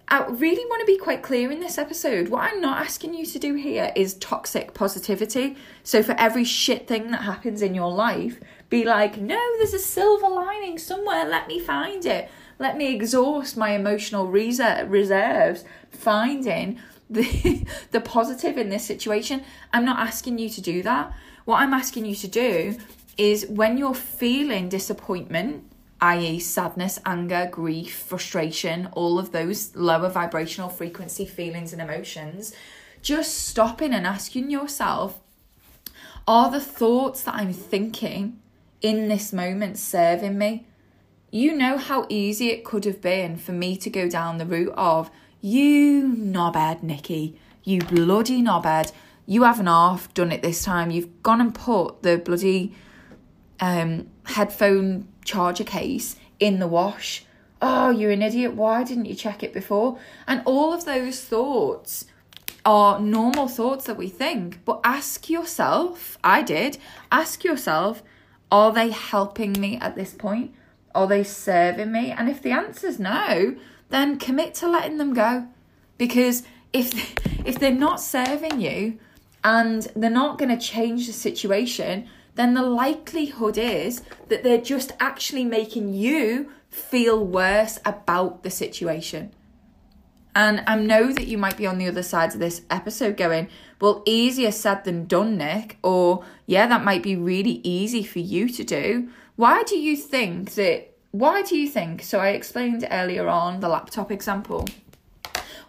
I 0.07 0.25
really 0.25 0.65
want 0.65 0.79
to 0.79 0.85
be 0.87 0.97
quite 0.97 1.21
clear 1.21 1.51
in 1.51 1.59
this 1.59 1.77
episode. 1.77 2.29
What 2.29 2.51
I'm 2.51 2.61
not 2.61 2.81
asking 2.81 3.13
you 3.13 3.25
to 3.27 3.37
do 3.37 3.53
here 3.53 3.91
is 3.95 4.15
toxic 4.15 4.73
positivity. 4.73 5.55
So, 5.83 6.01
for 6.01 6.15
every 6.17 6.43
shit 6.43 6.87
thing 6.87 7.11
that 7.11 7.21
happens 7.21 7.61
in 7.61 7.75
your 7.75 7.91
life, 7.91 8.39
be 8.69 8.85
like, 8.85 9.17
no, 9.17 9.39
there's 9.57 9.73
a 9.73 9.79
silver 9.79 10.27
lining 10.27 10.79
somewhere. 10.79 11.25
Let 11.25 11.47
me 11.47 11.59
find 11.59 12.03
it. 12.07 12.29
Let 12.57 12.75
me 12.75 12.93
exhaust 12.93 13.55
my 13.55 13.71
emotional 13.71 14.27
reserves 14.27 15.63
finding 15.91 16.79
the, 17.09 17.65
the 17.91 18.01
positive 18.01 18.57
in 18.57 18.69
this 18.69 18.85
situation. 18.85 19.43
I'm 19.73 19.85
not 19.85 19.99
asking 19.99 20.37
you 20.37 20.49
to 20.49 20.61
do 20.61 20.83
that. 20.83 21.13
What 21.45 21.61
I'm 21.61 21.73
asking 21.73 22.05
you 22.05 22.15
to 22.15 22.27
do 22.27 22.77
is 23.17 23.45
when 23.47 23.77
you're 23.77 23.95
feeling 23.95 24.69
disappointment, 24.69 25.63
i.e., 26.01 26.39
sadness, 26.39 26.99
anger, 27.05 27.49
grief, 27.51 27.93
frustration, 27.95 28.87
all 28.93 29.19
of 29.19 29.31
those 29.31 29.75
lower 29.75 30.09
vibrational 30.09 30.69
frequency 30.69 31.25
feelings 31.25 31.73
and 31.73 31.81
emotions, 31.81 32.53
just 33.01 33.47
stopping 33.47 33.93
and 33.93 34.05
asking 34.05 34.49
yourself, 34.49 35.19
are 36.27 36.51
the 36.51 36.59
thoughts 36.59 37.23
that 37.23 37.35
I'm 37.35 37.53
thinking 37.53 38.39
in 38.81 39.07
this 39.07 39.33
moment 39.33 39.77
serving 39.77 40.37
me. 40.37 40.67
You 41.31 41.55
know 41.55 41.77
how 41.77 42.05
easy 42.09 42.49
it 42.49 42.63
could 42.63 42.85
have 42.85 43.01
been 43.01 43.37
for 43.37 43.51
me 43.51 43.77
to 43.77 43.89
go 43.89 44.09
down 44.09 44.37
the 44.37 44.45
route 44.45 44.73
of, 44.77 45.11
you 45.41 46.15
knobhead, 46.17 46.83
Nikki, 46.83 47.39
you 47.63 47.81
bloody 47.81 48.41
knobhead, 48.41 48.91
you 49.25 49.43
haven't 49.43 49.67
half 49.67 50.13
done 50.13 50.31
it 50.31 50.41
this 50.41 50.63
time. 50.63 50.89
You've 50.89 51.21
gone 51.21 51.39
and 51.39 51.53
put 51.53 52.01
the 52.01 52.17
bloody 52.17 52.73
um, 53.59 54.07
headphone 54.23 55.07
charger 55.23 55.63
case 55.63 56.15
in 56.39 56.59
the 56.59 56.67
wash. 56.67 57.25
Oh, 57.61 57.91
you're 57.91 58.11
an 58.11 58.21
idiot. 58.21 58.55
Why 58.55 58.83
didn't 58.83 59.05
you 59.05 59.15
check 59.15 59.43
it 59.43 59.53
before? 59.53 59.99
And 60.27 60.41
all 60.45 60.73
of 60.73 60.85
those 60.85 61.21
thoughts 61.23 62.05
are 62.65 62.99
normal 62.99 63.47
thoughts 63.47 63.85
that 63.85 63.97
we 63.97 64.07
think. 64.07 64.63
But 64.65 64.79
ask 64.83 65.29
yourself, 65.29 66.17
I 66.23 66.41
did, 66.41 66.77
ask 67.11 67.43
yourself, 67.43 68.01
are 68.51 68.71
they 68.71 68.89
helping 68.89 69.53
me 69.53 69.77
at 69.77 69.95
this 69.95 70.13
point? 70.13 70.55
Are 70.95 71.07
they 71.07 71.23
serving 71.23 71.91
me? 71.91 72.11
And 72.11 72.29
if 72.29 72.41
the 72.41 72.51
answer 72.51 72.87
is 72.87 72.99
no, 72.99 73.55
then 73.89 74.17
commit 74.17 74.53
to 74.55 74.69
letting 74.69 74.97
them 74.97 75.13
go. 75.13 75.47
Because 75.97 76.43
if 76.73 76.93
if 77.45 77.59
they're 77.59 77.71
not 77.71 77.99
serving 77.99 78.61
you 78.61 78.99
and 79.43 79.83
they're 79.95 80.09
not 80.09 80.37
going 80.37 80.55
to 80.55 80.65
change 80.65 81.07
the 81.07 81.13
situation, 81.13 82.07
then 82.35 82.53
the 82.53 82.63
likelihood 82.63 83.57
is 83.57 84.01
that 84.27 84.43
they're 84.43 84.61
just 84.61 84.91
actually 84.99 85.45
making 85.45 85.93
you 85.93 86.51
feel 86.69 87.25
worse 87.25 87.79
about 87.85 88.43
the 88.43 88.49
situation. 88.49 89.31
And 90.35 90.63
I 90.67 90.75
know 90.75 91.11
that 91.11 91.27
you 91.27 91.37
might 91.37 91.57
be 91.57 91.65
on 91.65 91.79
the 91.79 91.87
other 91.87 92.03
side 92.03 92.33
of 92.33 92.39
this 92.39 92.61
episode 92.69 93.17
going, 93.17 93.49
well, 93.81 94.03
easier 94.05 94.51
said 94.51 94.83
than 94.83 95.05
done, 95.05 95.37
Nick. 95.37 95.77
Or, 95.83 96.23
yeah, 96.45 96.67
that 96.67 96.83
might 96.83 97.01
be 97.03 97.15
really 97.15 97.61
easy 97.63 98.03
for 98.03 98.19
you 98.19 98.47
to 98.49 98.63
do. 98.63 99.09
Why 99.39 99.63
do 99.63 99.77
you 99.77 99.95
think 99.95 100.55
that? 100.55 100.97
Why 101.11 101.43
do 101.43 101.57
you 101.57 101.69
think? 101.69 102.03
So, 102.03 102.19
I 102.19 102.31
explained 102.31 102.85
earlier 102.91 103.29
on 103.29 103.61
the 103.61 103.69
laptop 103.69 104.11
example. 104.11 104.67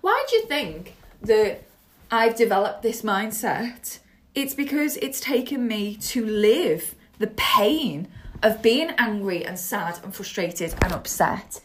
Why 0.00 0.24
do 0.28 0.34
you 0.34 0.46
think 0.46 0.96
that 1.22 1.62
I've 2.10 2.34
developed 2.34 2.82
this 2.82 3.02
mindset? 3.02 4.00
It's 4.34 4.54
because 4.54 4.96
it's 4.96 5.20
taken 5.20 5.68
me 5.68 5.94
to 6.12 6.26
live 6.26 6.96
the 7.20 7.28
pain 7.28 8.08
of 8.42 8.60
being 8.60 8.90
angry 8.98 9.46
and 9.46 9.56
sad 9.56 10.00
and 10.02 10.12
frustrated 10.12 10.74
and 10.82 10.92
upset 10.92 11.60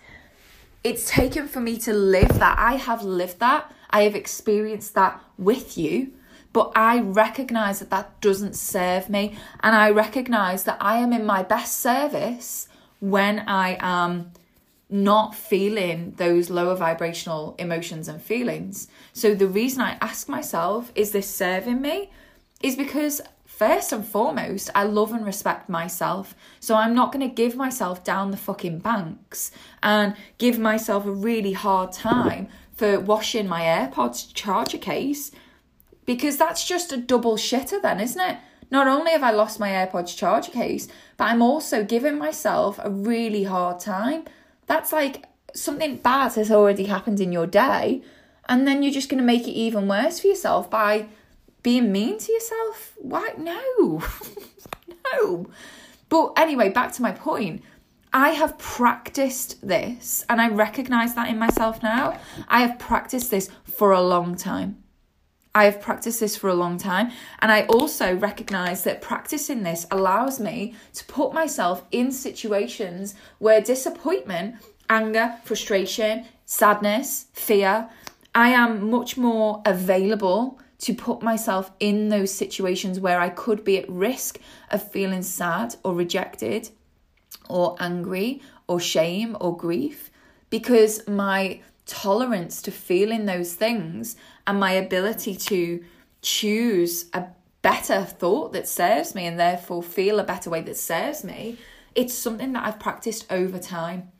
it's 0.85 1.09
taken 1.09 1.47
for 1.47 1.59
me 1.59 1.79
to 1.79 1.91
live 1.91 2.37
that. 2.37 2.59
I 2.59 2.75
have 2.75 3.01
lived 3.01 3.39
that. 3.39 3.73
I 3.89 4.03
have 4.03 4.13
experienced 4.13 4.93
that 4.93 5.19
with 5.35 5.79
you. 5.79 6.11
But 6.55 6.71
I 6.73 7.01
recognize 7.01 7.79
that 7.79 7.89
that 7.89 8.21
doesn't 8.21 8.55
serve 8.55 9.09
me. 9.09 9.35
And 9.59 9.75
I 9.75 9.89
recognize 9.89 10.63
that 10.63 10.77
I 10.79 10.99
am 10.99 11.11
in 11.11 11.25
my 11.25 11.43
best 11.43 11.81
service 11.81 12.69
when 13.01 13.39
I 13.39 13.75
am 13.81 14.31
not 14.89 15.35
feeling 15.35 16.13
those 16.15 16.49
lower 16.49 16.77
vibrational 16.77 17.55
emotions 17.59 18.07
and 18.07 18.21
feelings. 18.21 18.87
So 19.11 19.35
the 19.35 19.49
reason 19.49 19.81
I 19.81 19.97
ask 19.99 20.29
myself, 20.29 20.93
is 20.95 21.11
this 21.11 21.29
serving 21.29 21.81
me? 21.81 22.09
Is 22.63 22.77
because 22.77 23.19
first 23.45 23.91
and 23.91 24.07
foremost, 24.07 24.69
I 24.73 24.85
love 24.85 25.11
and 25.11 25.25
respect 25.25 25.67
myself. 25.67 26.35
So 26.61 26.75
I'm 26.75 26.95
not 26.95 27.11
going 27.11 27.27
to 27.27 27.35
give 27.35 27.57
myself 27.57 28.01
down 28.05 28.31
the 28.31 28.37
fucking 28.37 28.79
banks 28.79 29.51
and 29.83 30.15
give 30.37 30.57
myself 30.57 31.05
a 31.05 31.11
really 31.11 31.51
hard 31.51 31.91
time 31.91 32.47
for 32.77 32.97
washing 33.01 33.45
my 33.45 33.63
AirPods 33.63 34.33
charger 34.33 34.77
case 34.77 35.31
because 36.05 36.37
that's 36.37 36.67
just 36.67 36.91
a 36.91 36.97
double 36.97 37.35
shitter, 37.35 37.81
then, 37.81 37.99
isn't 37.99 38.21
it? 38.21 38.37
Not 38.71 38.87
only 38.87 39.11
have 39.11 39.23
I 39.23 39.31
lost 39.31 39.59
my 39.59 39.69
AirPods 39.69 40.15
charger 40.15 40.51
case, 40.51 40.87
but 41.17 41.25
I'm 41.25 41.41
also 41.41 41.83
giving 41.83 42.17
myself 42.17 42.79
a 42.83 42.89
really 42.89 43.43
hard 43.43 43.79
time. 43.79 44.25
That's 44.65 44.91
like 44.91 45.25
something 45.53 45.97
bad 45.97 46.33
has 46.33 46.51
already 46.51 46.85
happened 46.85 47.19
in 47.19 47.31
your 47.31 47.47
day, 47.47 48.01
and 48.49 48.67
then 48.67 48.83
you're 48.83 48.93
just 48.93 49.09
going 49.09 49.19
to 49.19 49.25
make 49.25 49.47
it 49.47 49.51
even 49.51 49.87
worse 49.87 50.19
for 50.19 50.27
yourself 50.27 50.69
by 50.69 51.07
being 51.65 51.91
mean 51.91 52.19
to 52.19 52.31
yourself? 52.31 52.93
Why? 52.97 53.33
No, 53.37 54.03
no. 55.13 55.47
But 56.09 56.33
anyway, 56.37 56.69
back 56.69 56.91
to 56.93 57.01
my 57.01 57.11
point. 57.11 57.63
I 58.13 58.29
have 58.29 58.57
practiced 58.59 59.67
this 59.67 60.23
and 60.29 60.39
I 60.39 60.47
recognize 60.49 61.15
that 61.15 61.27
in 61.27 61.39
myself 61.39 61.81
now. 61.81 62.19
I 62.47 62.61
have 62.61 62.77
practiced 62.77 63.31
this 63.31 63.49
for 63.63 63.91
a 63.91 64.01
long 64.01 64.35
time. 64.35 64.84
I 65.55 65.63
have 65.63 65.81
practiced 65.81 66.19
this 66.19 66.35
for 66.35 66.49
a 66.49 66.53
long 66.53 66.77
time. 66.77 67.11
And 67.39 67.51
I 67.51 67.63
also 67.67 68.15
recognize 68.15 68.83
that 68.83 69.01
practicing 69.01 69.63
this 69.63 69.87
allows 69.89 70.39
me 70.39 70.75
to 70.93 71.05
put 71.05 71.33
myself 71.33 71.85
in 71.91 72.11
situations 72.11 73.15
where 73.39 73.61
disappointment, 73.61 74.55
anger, 74.89 75.37
frustration, 75.45 76.25
sadness, 76.43 77.27
fear, 77.31 77.89
I 78.35 78.49
am 78.49 78.91
much 78.91 79.15
more 79.15 79.63
available 79.65 80.59
to 80.79 80.93
put 80.93 81.21
myself 81.21 81.71
in 81.79 82.09
those 82.09 82.33
situations 82.33 82.99
where 82.99 83.21
I 83.21 83.29
could 83.29 83.63
be 83.63 83.77
at 83.77 83.89
risk 83.89 84.39
of 84.69 84.91
feeling 84.91 85.23
sad 85.23 85.75
or 85.85 85.93
rejected 85.93 86.69
or 87.49 87.77
angry 87.79 88.41
or 88.67 88.81
shame 88.81 89.37
or 89.39 89.55
grief 89.55 90.11
because 90.49 91.07
my 91.07 91.61
tolerance 91.85 92.61
to 92.63 92.71
feeling 92.71 93.25
those 93.25 93.53
things 93.53 94.15
and 94.47 94.59
my 94.59 94.71
ability 94.71 95.35
to 95.35 95.83
choose 96.21 97.05
a 97.13 97.25
better 97.61 98.03
thought 98.03 98.53
that 98.53 98.67
serves 98.67 99.15
me 99.15 99.25
and 99.25 99.39
therefore 99.39 99.81
feel 99.81 100.19
a 100.19 100.23
better 100.23 100.49
way 100.49 100.61
that 100.61 100.77
serves 100.77 101.23
me 101.23 101.57
it's 101.95 102.13
something 102.13 102.53
that 102.53 102.65
I've 102.65 102.79
practiced 102.79 103.25
over 103.31 103.57
time. 103.57 104.11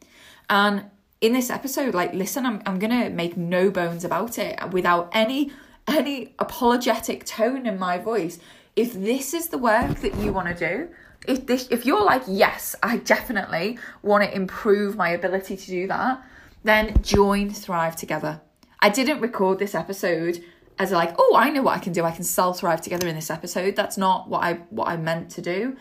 And 0.50 0.86
in 1.22 1.34
this 1.34 1.50
episode 1.50 1.94
like 1.94 2.14
listen 2.14 2.46
I'm 2.46 2.62
I'm 2.66 2.80
to 2.80 3.10
make 3.10 3.38
no 3.38 3.70
bones 3.70 4.04
about 4.04 4.38
it 4.38 4.60
without 4.72 5.10
any 5.12 5.52
any 5.88 6.34
apologetic 6.40 7.26
tone 7.26 7.66
in 7.66 7.78
my 7.78 7.98
voice. 7.98 8.40
If 8.76 8.94
this 8.94 9.34
is 9.34 9.50
the 9.50 9.58
work 9.58 10.00
that 10.02 10.16
you 10.18 10.34
want 10.34 10.56
to 10.56 10.68
do 10.68 10.90
if 11.28 11.46
this 11.46 11.68
if 11.72 11.86
you're 11.86 12.04
like 12.04 12.22
yes 12.28 12.76
i 12.84 12.98
definitely 12.98 13.80
want 14.04 14.24
to 14.24 14.36
improve 14.36 14.96
my 14.96 15.10
ability 15.10 15.58
to 15.58 15.66
do 15.66 15.88
that 15.88 16.24
then 16.64 16.96
join 17.02 17.50
thrive 17.50 17.96
together 17.96 18.40
i 18.80 18.90
didn't 18.90 19.22
record 19.22 19.60
this 19.60 19.76
episode 19.76 20.44
as 20.78 20.92
like 20.92 21.16
oh 21.18 21.36
i 21.38 21.50
know 21.50 21.62
what 21.62 21.76
i 21.76 21.80
can 21.80 21.94
do. 21.94 22.04
I 22.04 22.12
can 22.12 22.24
sell 22.24 22.54
thrive 22.54 22.82
together 22.82 23.08
in 23.08 23.16
this 23.16 23.30
episode. 23.30 23.76
That's 23.76 23.98
not 23.98 24.30
what 24.30 24.44
i 24.44 24.54
what 24.70 24.88
i 24.88 24.98
meant 24.98 25.32
to 25.32 25.42
do. 25.42 25.78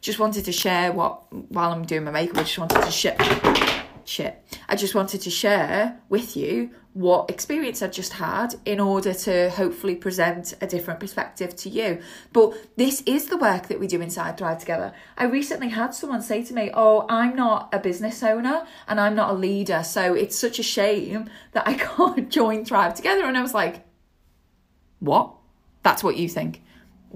Just 0.00 0.18
wanted 0.18 0.44
to 0.44 0.52
share 0.52 0.92
what 0.92 1.32
while 1.52 1.72
i'm 1.72 1.84
doing 1.84 2.04
my 2.04 2.10
makeup 2.10 2.38
i 2.38 2.42
just 2.42 2.58
wanted 2.58 2.82
to 2.82 2.90
share 2.90 3.16
shit. 4.04 4.42
I 4.68 4.76
just 4.76 4.94
wanted 4.94 5.20
to 5.22 5.30
share 5.30 5.98
with 6.08 6.36
you 6.36 6.70
what 6.96 7.28
experience 7.28 7.82
I've 7.82 7.92
just 7.92 8.14
had 8.14 8.54
in 8.64 8.80
order 8.80 9.12
to 9.12 9.50
hopefully 9.50 9.94
present 9.94 10.54
a 10.62 10.66
different 10.66 10.98
perspective 10.98 11.54
to 11.56 11.68
you. 11.68 12.00
But 12.32 12.54
this 12.76 13.02
is 13.04 13.26
the 13.26 13.36
work 13.36 13.68
that 13.68 13.78
we 13.78 13.86
do 13.86 14.00
inside 14.00 14.38
Thrive 14.38 14.58
Together. 14.58 14.94
I 15.18 15.24
recently 15.24 15.68
had 15.68 15.94
someone 15.94 16.22
say 16.22 16.42
to 16.44 16.54
me, 16.54 16.70
Oh, 16.72 17.04
I'm 17.10 17.36
not 17.36 17.68
a 17.74 17.78
business 17.78 18.22
owner 18.22 18.66
and 18.88 18.98
I'm 18.98 19.14
not 19.14 19.30
a 19.30 19.34
leader, 19.34 19.82
so 19.84 20.14
it's 20.14 20.38
such 20.38 20.58
a 20.58 20.62
shame 20.62 21.28
that 21.52 21.68
I 21.68 21.74
can't 21.96 22.30
join 22.30 22.64
Thrive 22.64 22.94
Together. 22.94 23.24
And 23.24 23.36
I 23.36 23.42
was 23.42 23.52
like, 23.52 23.84
What? 24.98 25.34
That's 25.82 26.02
what 26.02 26.16
you 26.16 26.30
think. 26.30 26.62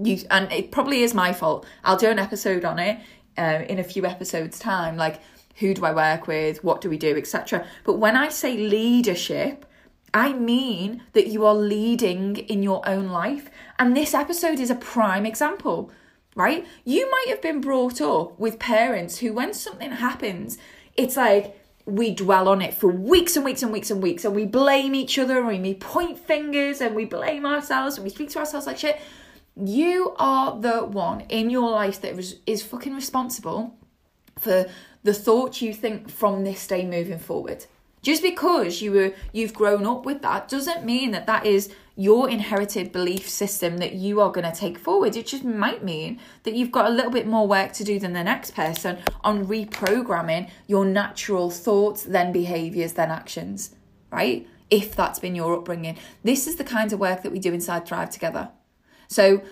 You 0.01 0.19
and 0.29 0.51
it 0.51 0.71
probably 0.71 1.01
is 1.01 1.15
my 1.15 1.33
fault. 1.33 1.65
I'll 1.83 1.97
do 1.97 2.09
an 2.09 2.19
episode 2.19 2.65
on 2.65 2.77
it 2.77 2.99
uh, 3.35 3.63
in 3.67 3.79
a 3.79 3.83
few 3.83 4.05
episodes' 4.05 4.59
time. 4.59 4.95
Like 4.95 5.19
who 5.55 5.73
do 5.73 5.85
I 5.85 5.93
work 5.93 6.27
with, 6.27 6.63
what 6.63 6.81
do 6.81 6.89
we 6.89 6.97
do, 6.97 7.15
etc. 7.17 7.65
But 7.83 7.93
when 7.93 8.15
I 8.15 8.29
say 8.29 8.57
leadership, 8.57 9.65
I 10.13 10.33
mean 10.33 11.03
that 11.13 11.27
you 11.27 11.45
are 11.45 11.55
leading 11.55 12.35
in 12.37 12.63
your 12.63 12.87
own 12.87 13.09
life. 13.09 13.49
And 13.79 13.95
this 13.95 14.13
episode 14.13 14.59
is 14.59 14.69
a 14.69 14.75
prime 14.75 15.25
example, 15.25 15.91
right? 16.35 16.65
You 16.83 17.09
might 17.09 17.27
have 17.29 17.41
been 17.41 17.61
brought 17.61 18.01
up 18.01 18.37
with 18.39 18.59
parents 18.59 19.19
who, 19.19 19.33
when 19.33 19.53
something 19.53 19.91
happens, 19.91 20.57
it's 20.97 21.17
like, 21.17 21.57
we 21.85 22.13
dwell 22.13 22.47
on 22.47 22.61
it 22.61 22.73
for 22.73 22.89
weeks 22.89 23.35
and 23.35 23.43
weeks 23.43 23.63
and 23.63 23.71
weeks 23.71 23.89
and 23.89 24.03
weeks, 24.03 24.23
and 24.23 24.35
we 24.35 24.45
blame 24.45 24.93
each 24.93 25.17
other, 25.17 25.49
and 25.49 25.63
we 25.63 25.73
point 25.73 26.19
fingers, 26.19 26.79
and 26.79 26.95
we 26.95 27.05
blame 27.05 27.45
ourselves, 27.45 27.95
and 27.95 28.03
we 28.03 28.09
speak 28.09 28.29
to 28.29 28.39
ourselves 28.39 28.67
like 28.67 28.77
shit. 28.77 28.99
You 29.55 30.15
are 30.17 30.59
the 30.59 30.85
one 30.85 31.21
in 31.21 31.49
your 31.49 31.69
life 31.69 32.01
that 32.01 32.17
is, 32.17 32.39
is 32.45 32.61
fucking 32.61 32.93
responsible 32.93 33.75
for 34.37 34.67
the 35.03 35.13
thoughts 35.13 35.61
you 35.61 35.73
think 35.73 36.09
from 36.09 36.43
this 36.43 36.65
day 36.67 36.85
moving 36.85 37.19
forward. 37.19 37.65
Just 38.01 38.23
because 38.23 38.81
you 38.81 38.91
were 38.91 39.13
you've 39.31 39.53
grown 39.53 39.85
up 39.85 40.05
with 40.05 40.21
that 40.23 40.47
doesn't 40.47 40.83
mean 40.83 41.11
that 41.11 41.27
that 41.27 41.45
is 41.45 41.71
your 41.95 42.29
inherited 42.29 42.91
belief 42.91 43.29
system 43.29 43.77
that 43.77 43.93
you 43.93 44.19
are 44.19 44.31
going 44.31 44.49
to 44.49 44.57
take 44.57 44.79
forward. 44.79 45.15
It 45.15 45.27
just 45.27 45.43
might 45.43 45.83
mean 45.83 46.19
that 46.43 46.55
you've 46.55 46.71
got 46.71 46.87
a 46.87 46.93
little 46.93 47.11
bit 47.11 47.27
more 47.27 47.47
work 47.47 47.73
to 47.73 47.83
do 47.83 47.99
than 47.99 48.13
the 48.13 48.23
next 48.23 48.55
person 48.55 48.97
on 49.23 49.45
reprogramming 49.45 50.49
your 50.65 50.83
natural 50.83 51.51
thoughts, 51.51 52.03
then 52.03 52.31
behaviors, 52.31 52.93
then 52.93 53.11
actions, 53.11 53.75
right? 54.09 54.47
If 54.71 54.95
that's 54.95 55.19
been 55.19 55.35
your 55.35 55.53
upbringing. 55.53 55.97
This 56.23 56.47
is 56.47 56.55
the 56.55 56.63
kind 56.63 56.91
of 56.91 56.99
work 56.99 57.21
that 57.21 57.31
we 57.31 57.39
do 57.39 57.53
inside 57.53 57.85
Thrive 57.85 58.09
Together. 58.09 58.49
So 59.07 59.43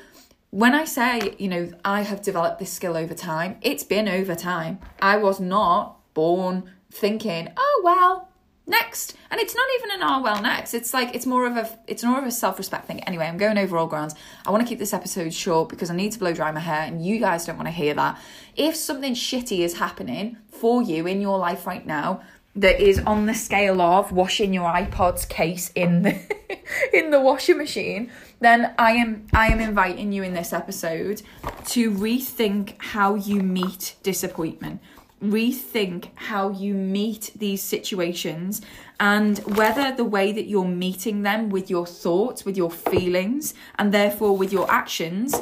when 0.51 0.73
I 0.73 0.85
say, 0.85 1.35
you 1.38 1.47
know, 1.47 1.71
I 1.85 2.01
have 2.01 2.21
developed 2.21 2.59
this 2.59 2.71
skill 2.71 2.97
over 2.97 3.13
time, 3.13 3.57
it's 3.62 3.83
been 3.83 4.07
over 4.07 4.35
time. 4.35 4.79
I 5.01 5.17
was 5.17 5.39
not 5.39 5.97
born 6.13 6.71
thinking, 6.91 7.49
oh 7.55 7.81
well, 7.83 8.29
next. 8.65 9.15
And 9.29 9.39
it's 9.39 9.55
not 9.55 9.67
even 9.77 9.91
an 9.91 10.09
oh 10.09 10.21
well 10.23 10.41
next. 10.41 10.73
It's 10.73 10.93
like 10.93 11.13
it's 11.13 11.25
more 11.25 11.45
of 11.45 11.57
a 11.57 11.69
it's 11.88 12.03
more 12.03 12.17
of 12.17 12.25
a 12.25 12.31
self-respect 12.31 12.88
thing. 12.88 13.03
Anyway, 13.03 13.25
I'm 13.25 13.38
going 13.38 13.57
over 13.57 13.77
all 13.77 13.88
grounds. 13.88 14.15
I 14.45 14.51
want 14.51 14.63
to 14.63 14.69
keep 14.69 14.79
this 14.79 14.93
episode 14.93 15.33
short 15.33 15.69
because 15.69 15.89
I 15.89 15.95
need 15.95 16.13
to 16.13 16.19
blow 16.19 16.33
dry 16.33 16.51
my 16.51 16.59
hair 16.59 16.81
and 16.81 17.05
you 17.05 17.19
guys 17.19 17.45
don't 17.45 17.57
want 17.57 17.67
to 17.67 17.73
hear 17.73 17.93
that. 17.93 18.19
If 18.55 18.75
something 18.75 19.13
shitty 19.13 19.59
is 19.59 19.77
happening 19.77 20.38
for 20.47 20.81
you 20.81 21.05
in 21.05 21.21
your 21.21 21.38
life 21.38 21.67
right 21.67 21.85
now, 21.85 22.21
that 22.55 22.79
is 22.81 22.99
on 22.99 23.25
the 23.25 23.33
scale 23.33 23.81
of 23.81 24.12
washing 24.12 24.53
your 24.53 24.69
iPod's 24.71 25.25
case 25.25 25.71
in 25.75 26.01
the 26.01 26.19
in 26.93 27.12
the 27.12 27.19
washing 27.19 27.57
machine, 27.57 28.12
then 28.39 28.73
I 28.77 28.91
am 28.93 29.27
I 29.33 29.47
am 29.47 29.59
inviting 29.59 30.12
you 30.12 30.23
in 30.23 30.33
this 30.33 30.53
episode 30.53 31.21
to 31.67 31.91
rethink 31.91 32.75
how 32.79 33.15
you 33.15 33.41
meet 33.41 33.95
disappointment. 34.03 34.81
Rethink 35.21 36.09
how 36.15 36.49
you 36.49 36.73
meet 36.73 37.31
these 37.35 37.62
situations 37.62 38.62
and 38.99 39.39
whether 39.39 39.93
the 39.95 40.05
way 40.05 40.31
that 40.31 40.47
you're 40.47 40.65
meeting 40.65 41.23
them 41.23 41.49
with 41.49 41.69
your 41.69 41.85
thoughts, 41.85 42.45
with 42.45 42.55
your 42.55 42.71
feelings, 42.71 43.53
and 43.77 43.93
therefore 43.93 44.38
with 44.38 44.53
your 44.53 44.69
actions, 44.71 45.35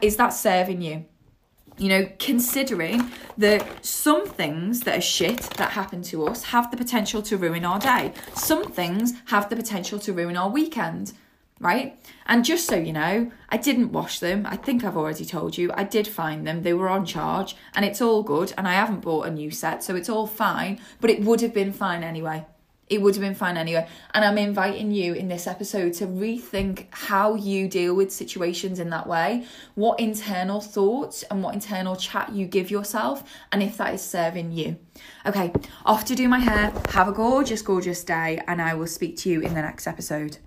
is 0.00 0.16
that 0.16 0.30
serving 0.30 0.82
you? 0.82 1.04
You 1.78 1.88
know, 1.88 2.08
considering 2.18 3.10
that 3.36 3.84
some 3.84 4.26
things 4.26 4.80
that 4.80 4.98
are 4.98 5.02
shit 5.02 5.42
that 5.56 5.70
happen 5.72 6.02
to 6.02 6.26
us 6.26 6.44
have 6.44 6.70
the 6.70 6.76
potential 6.76 7.22
to 7.22 7.36
ruin 7.36 7.64
our 7.64 7.78
day. 7.78 8.12
Some 8.34 8.64
things 8.64 9.12
have 9.26 9.48
the 9.48 9.56
potential 9.56 9.98
to 10.00 10.12
ruin 10.12 10.36
our 10.36 10.48
weekend, 10.48 11.12
right? 11.60 11.98
And 12.26 12.44
just 12.44 12.66
so 12.66 12.76
you 12.76 12.92
know, 12.92 13.30
I 13.50 13.56
didn't 13.56 13.92
wash 13.92 14.18
them. 14.20 14.46
I 14.48 14.56
think 14.56 14.84
I've 14.84 14.96
already 14.96 15.24
told 15.24 15.58
you. 15.58 15.70
I 15.74 15.84
did 15.84 16.08
find 16.08 16.46
them. 16.46 16.62
They 16.62 16.72
were 16.72 16.88
on 16.88 17.04
charge 17.04 17.56
and 17.74 17.84
it's 17.84 18.00
all 18.00 18.22
good. 18.22 18.52
And 18.56 18.66
I 18.66 18.72
haven't 18.72 19.00
bought 19.00 19.26
a 19.26 19.30
new 19.30 19.50
set, 19.50 19.84
so 19.84 19.94
it's 19.94 20.08
all 20.08 20.26
fine, 20.26 20.80
but 21.00 21.10
it 21.10 21.22
would 21.22 21.40
have 21.42 21.54
been 21.54 21.72
fine 21.72 22.02
anyway. 22.02 22.46
It 22.88 23.02
would 23.02 23.14
have 23.14 23.22
been 23.22 23.34
fine 23.34 23.56
anyway. 23.56 23.88
And 24.14 24.24
I'm 24.24 24.38
inviting 24.38 24.92
you 24.92 25.14
in 25.14 25.28
this 25.28 25.46
episode 25.46 25.92
to 25.94 26.06
rethink 26.06 26.86
how 26.90 27.34
you 27.34 27.68
deal 27.68 27.94
with 27.94 28.12
situations 28.12 28.78
in 28.78 28.90
that 28.90 29.06
way, 29.06 29.46
what 29.74 29.98
internal 29.98 30.60
thoughts 30.60 31.22
and 31.24 31.42
what 31.42 31.54
internal 31.54 31.96
chat 31.96 32.32
you 32.32 32.46
give 32.46 32.70
yourself, 32.70 33.24
and 33.50 33.62
if 33.62 33.76
that 33.78 33.94
is 33.94 34.02
serving 34.02 34.52
you. 34.52 34.76
Okay, 35.26 35.52
off 35.84 36.04
to 36.06 36.14
do 36.14 36.28
my 36.28 36.38
hair. 36.38 36.72
Have 36.90 37.08
a 37.08 37.12
gorgeous, 37.12 37.62
gorgeous 37.62 38.04
day, 38.04 38.40
and 38.46 38.62
I 38.62 38.74
will 38.74 38.86
speak 38.86 39.16
to 39.18 39.30
you 39.30 39.40
in 39.40 39.54
the 39.54 39.62
next 39.62 39.86
episode. 39.86 40.38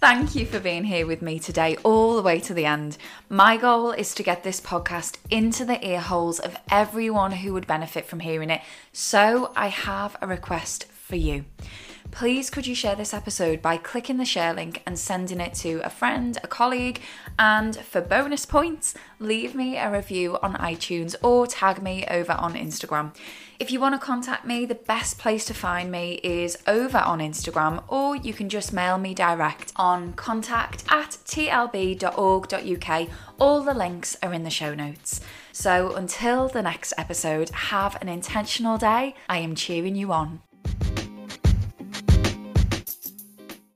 Thank 0.00 0.36
you 0.36 0.46
for 0.46 0.60
being 0.60 0.84
here 0.84 1.08
with 1.08 1.22
me 1.22 1.40
today, 1.40 1.76
all 1.82 2.14
the 2.14 2.22
way 2.22 2.38
to 2.38 2.54
the 2.54 2.64
end. 2.64 2.96
My 3.28 3.56
goal 3.56 3.90
is 3.90 4.14
to 4.14 4.22
get 4.22 4.44
this 4.44 4.60
podcast 4.60 5.16
into 5.28 5.64
the 5.64 5.84
ear 5.84 5.98
holes 6.00 6.38
of 6.38 6.56
everyone 6.70 7.32
who 7.32 7.52
would 7.54 7.66
benefit 7.66 8.06
from 8.06 8.20
hearing 8.20 8.48
it. 8.48 8.60
So 8.92 9.52
I 9.56 9.66
have 9.66 10.16
a 10.22 10.28
request 10.28 10.84
for 10.84 11.16
you. 11.16 11.46
Please 12.10 12.50
could 12.50 12.66
you 12.66 12.74
share 12.74 12.96
this 12.96 13.14
episode 13.14 13.62
by 13.62 13.76
clicking 13.76 14.16
the 14.16 14.24
share 14.24 14.52
link 14.52 14.82
and 14.86 14.98
sending 14.98 15.40
it 15.40 15.54
to 15.54 15.80
a 15.84 15.90
friend, 15.90 16.36
a 16.42 16.48
colleague, 16.48 17.00
and 17.38 17.76
for 17.76 18.00
bonus 18.00 18.44
points, 18.44 18.94
leave 19.20 19.54
me 19.54 19.76
a 19.76 19.90
review 19.90 20.36
on 20.42 20.54
iTunes 20.54 21.14
or 21.22 21.46
tag 21.46 21.80
me 21.82 22.04
over 22.10 22.32
on 22.32 22.54
Instagram. 22.54 23.14
If 23.60 23.70
you 23.70 23.78
want 23.78 23.94
to 23.94 24.04
contact 24.04 24.44
me, 24.44 24.66
the 24.66 24.74
best 24.74 25.18
place 25.18 25.44
to 25.46 25.54
find 25.54 25.90
me 25.92 26.14
is 26.24 26.58
over 26.66 26.98
on 26.98 27.18
Instagram, 27.18 27.84
or 27.88 28.16
you 28.16 28.32
can 28.32 28.48
just 28.48 28.72
mail 28.72 28.98
me 28.98 29.14
direct 29.14 29.72
on 29.76 30.12
contact 30.14 30.84
at 30.88 31.18
tlb.org.uk. 31.24 33.08
All 33.38 33.62
the 33.62 33.74
links 33.74 34.16
are 34.22 34.32
in 34.32 34.44
the 34.44 34.50
show 34.50 34.74
notes. 34.74 35.20
So 35.52 35.94
until 35.94 36.48
the 36.48 36.62
next 36.62 36.94
episode, 36.96 37.50
have 37.50 38.00
an 38.00 38.08
intentional 38.08 38.78
day. 38.78 39.14
I 39.28 39.38
am 39.38 39.54
cheering 39.54 39.94
you 39.96 40.12
on. 40.12 40.40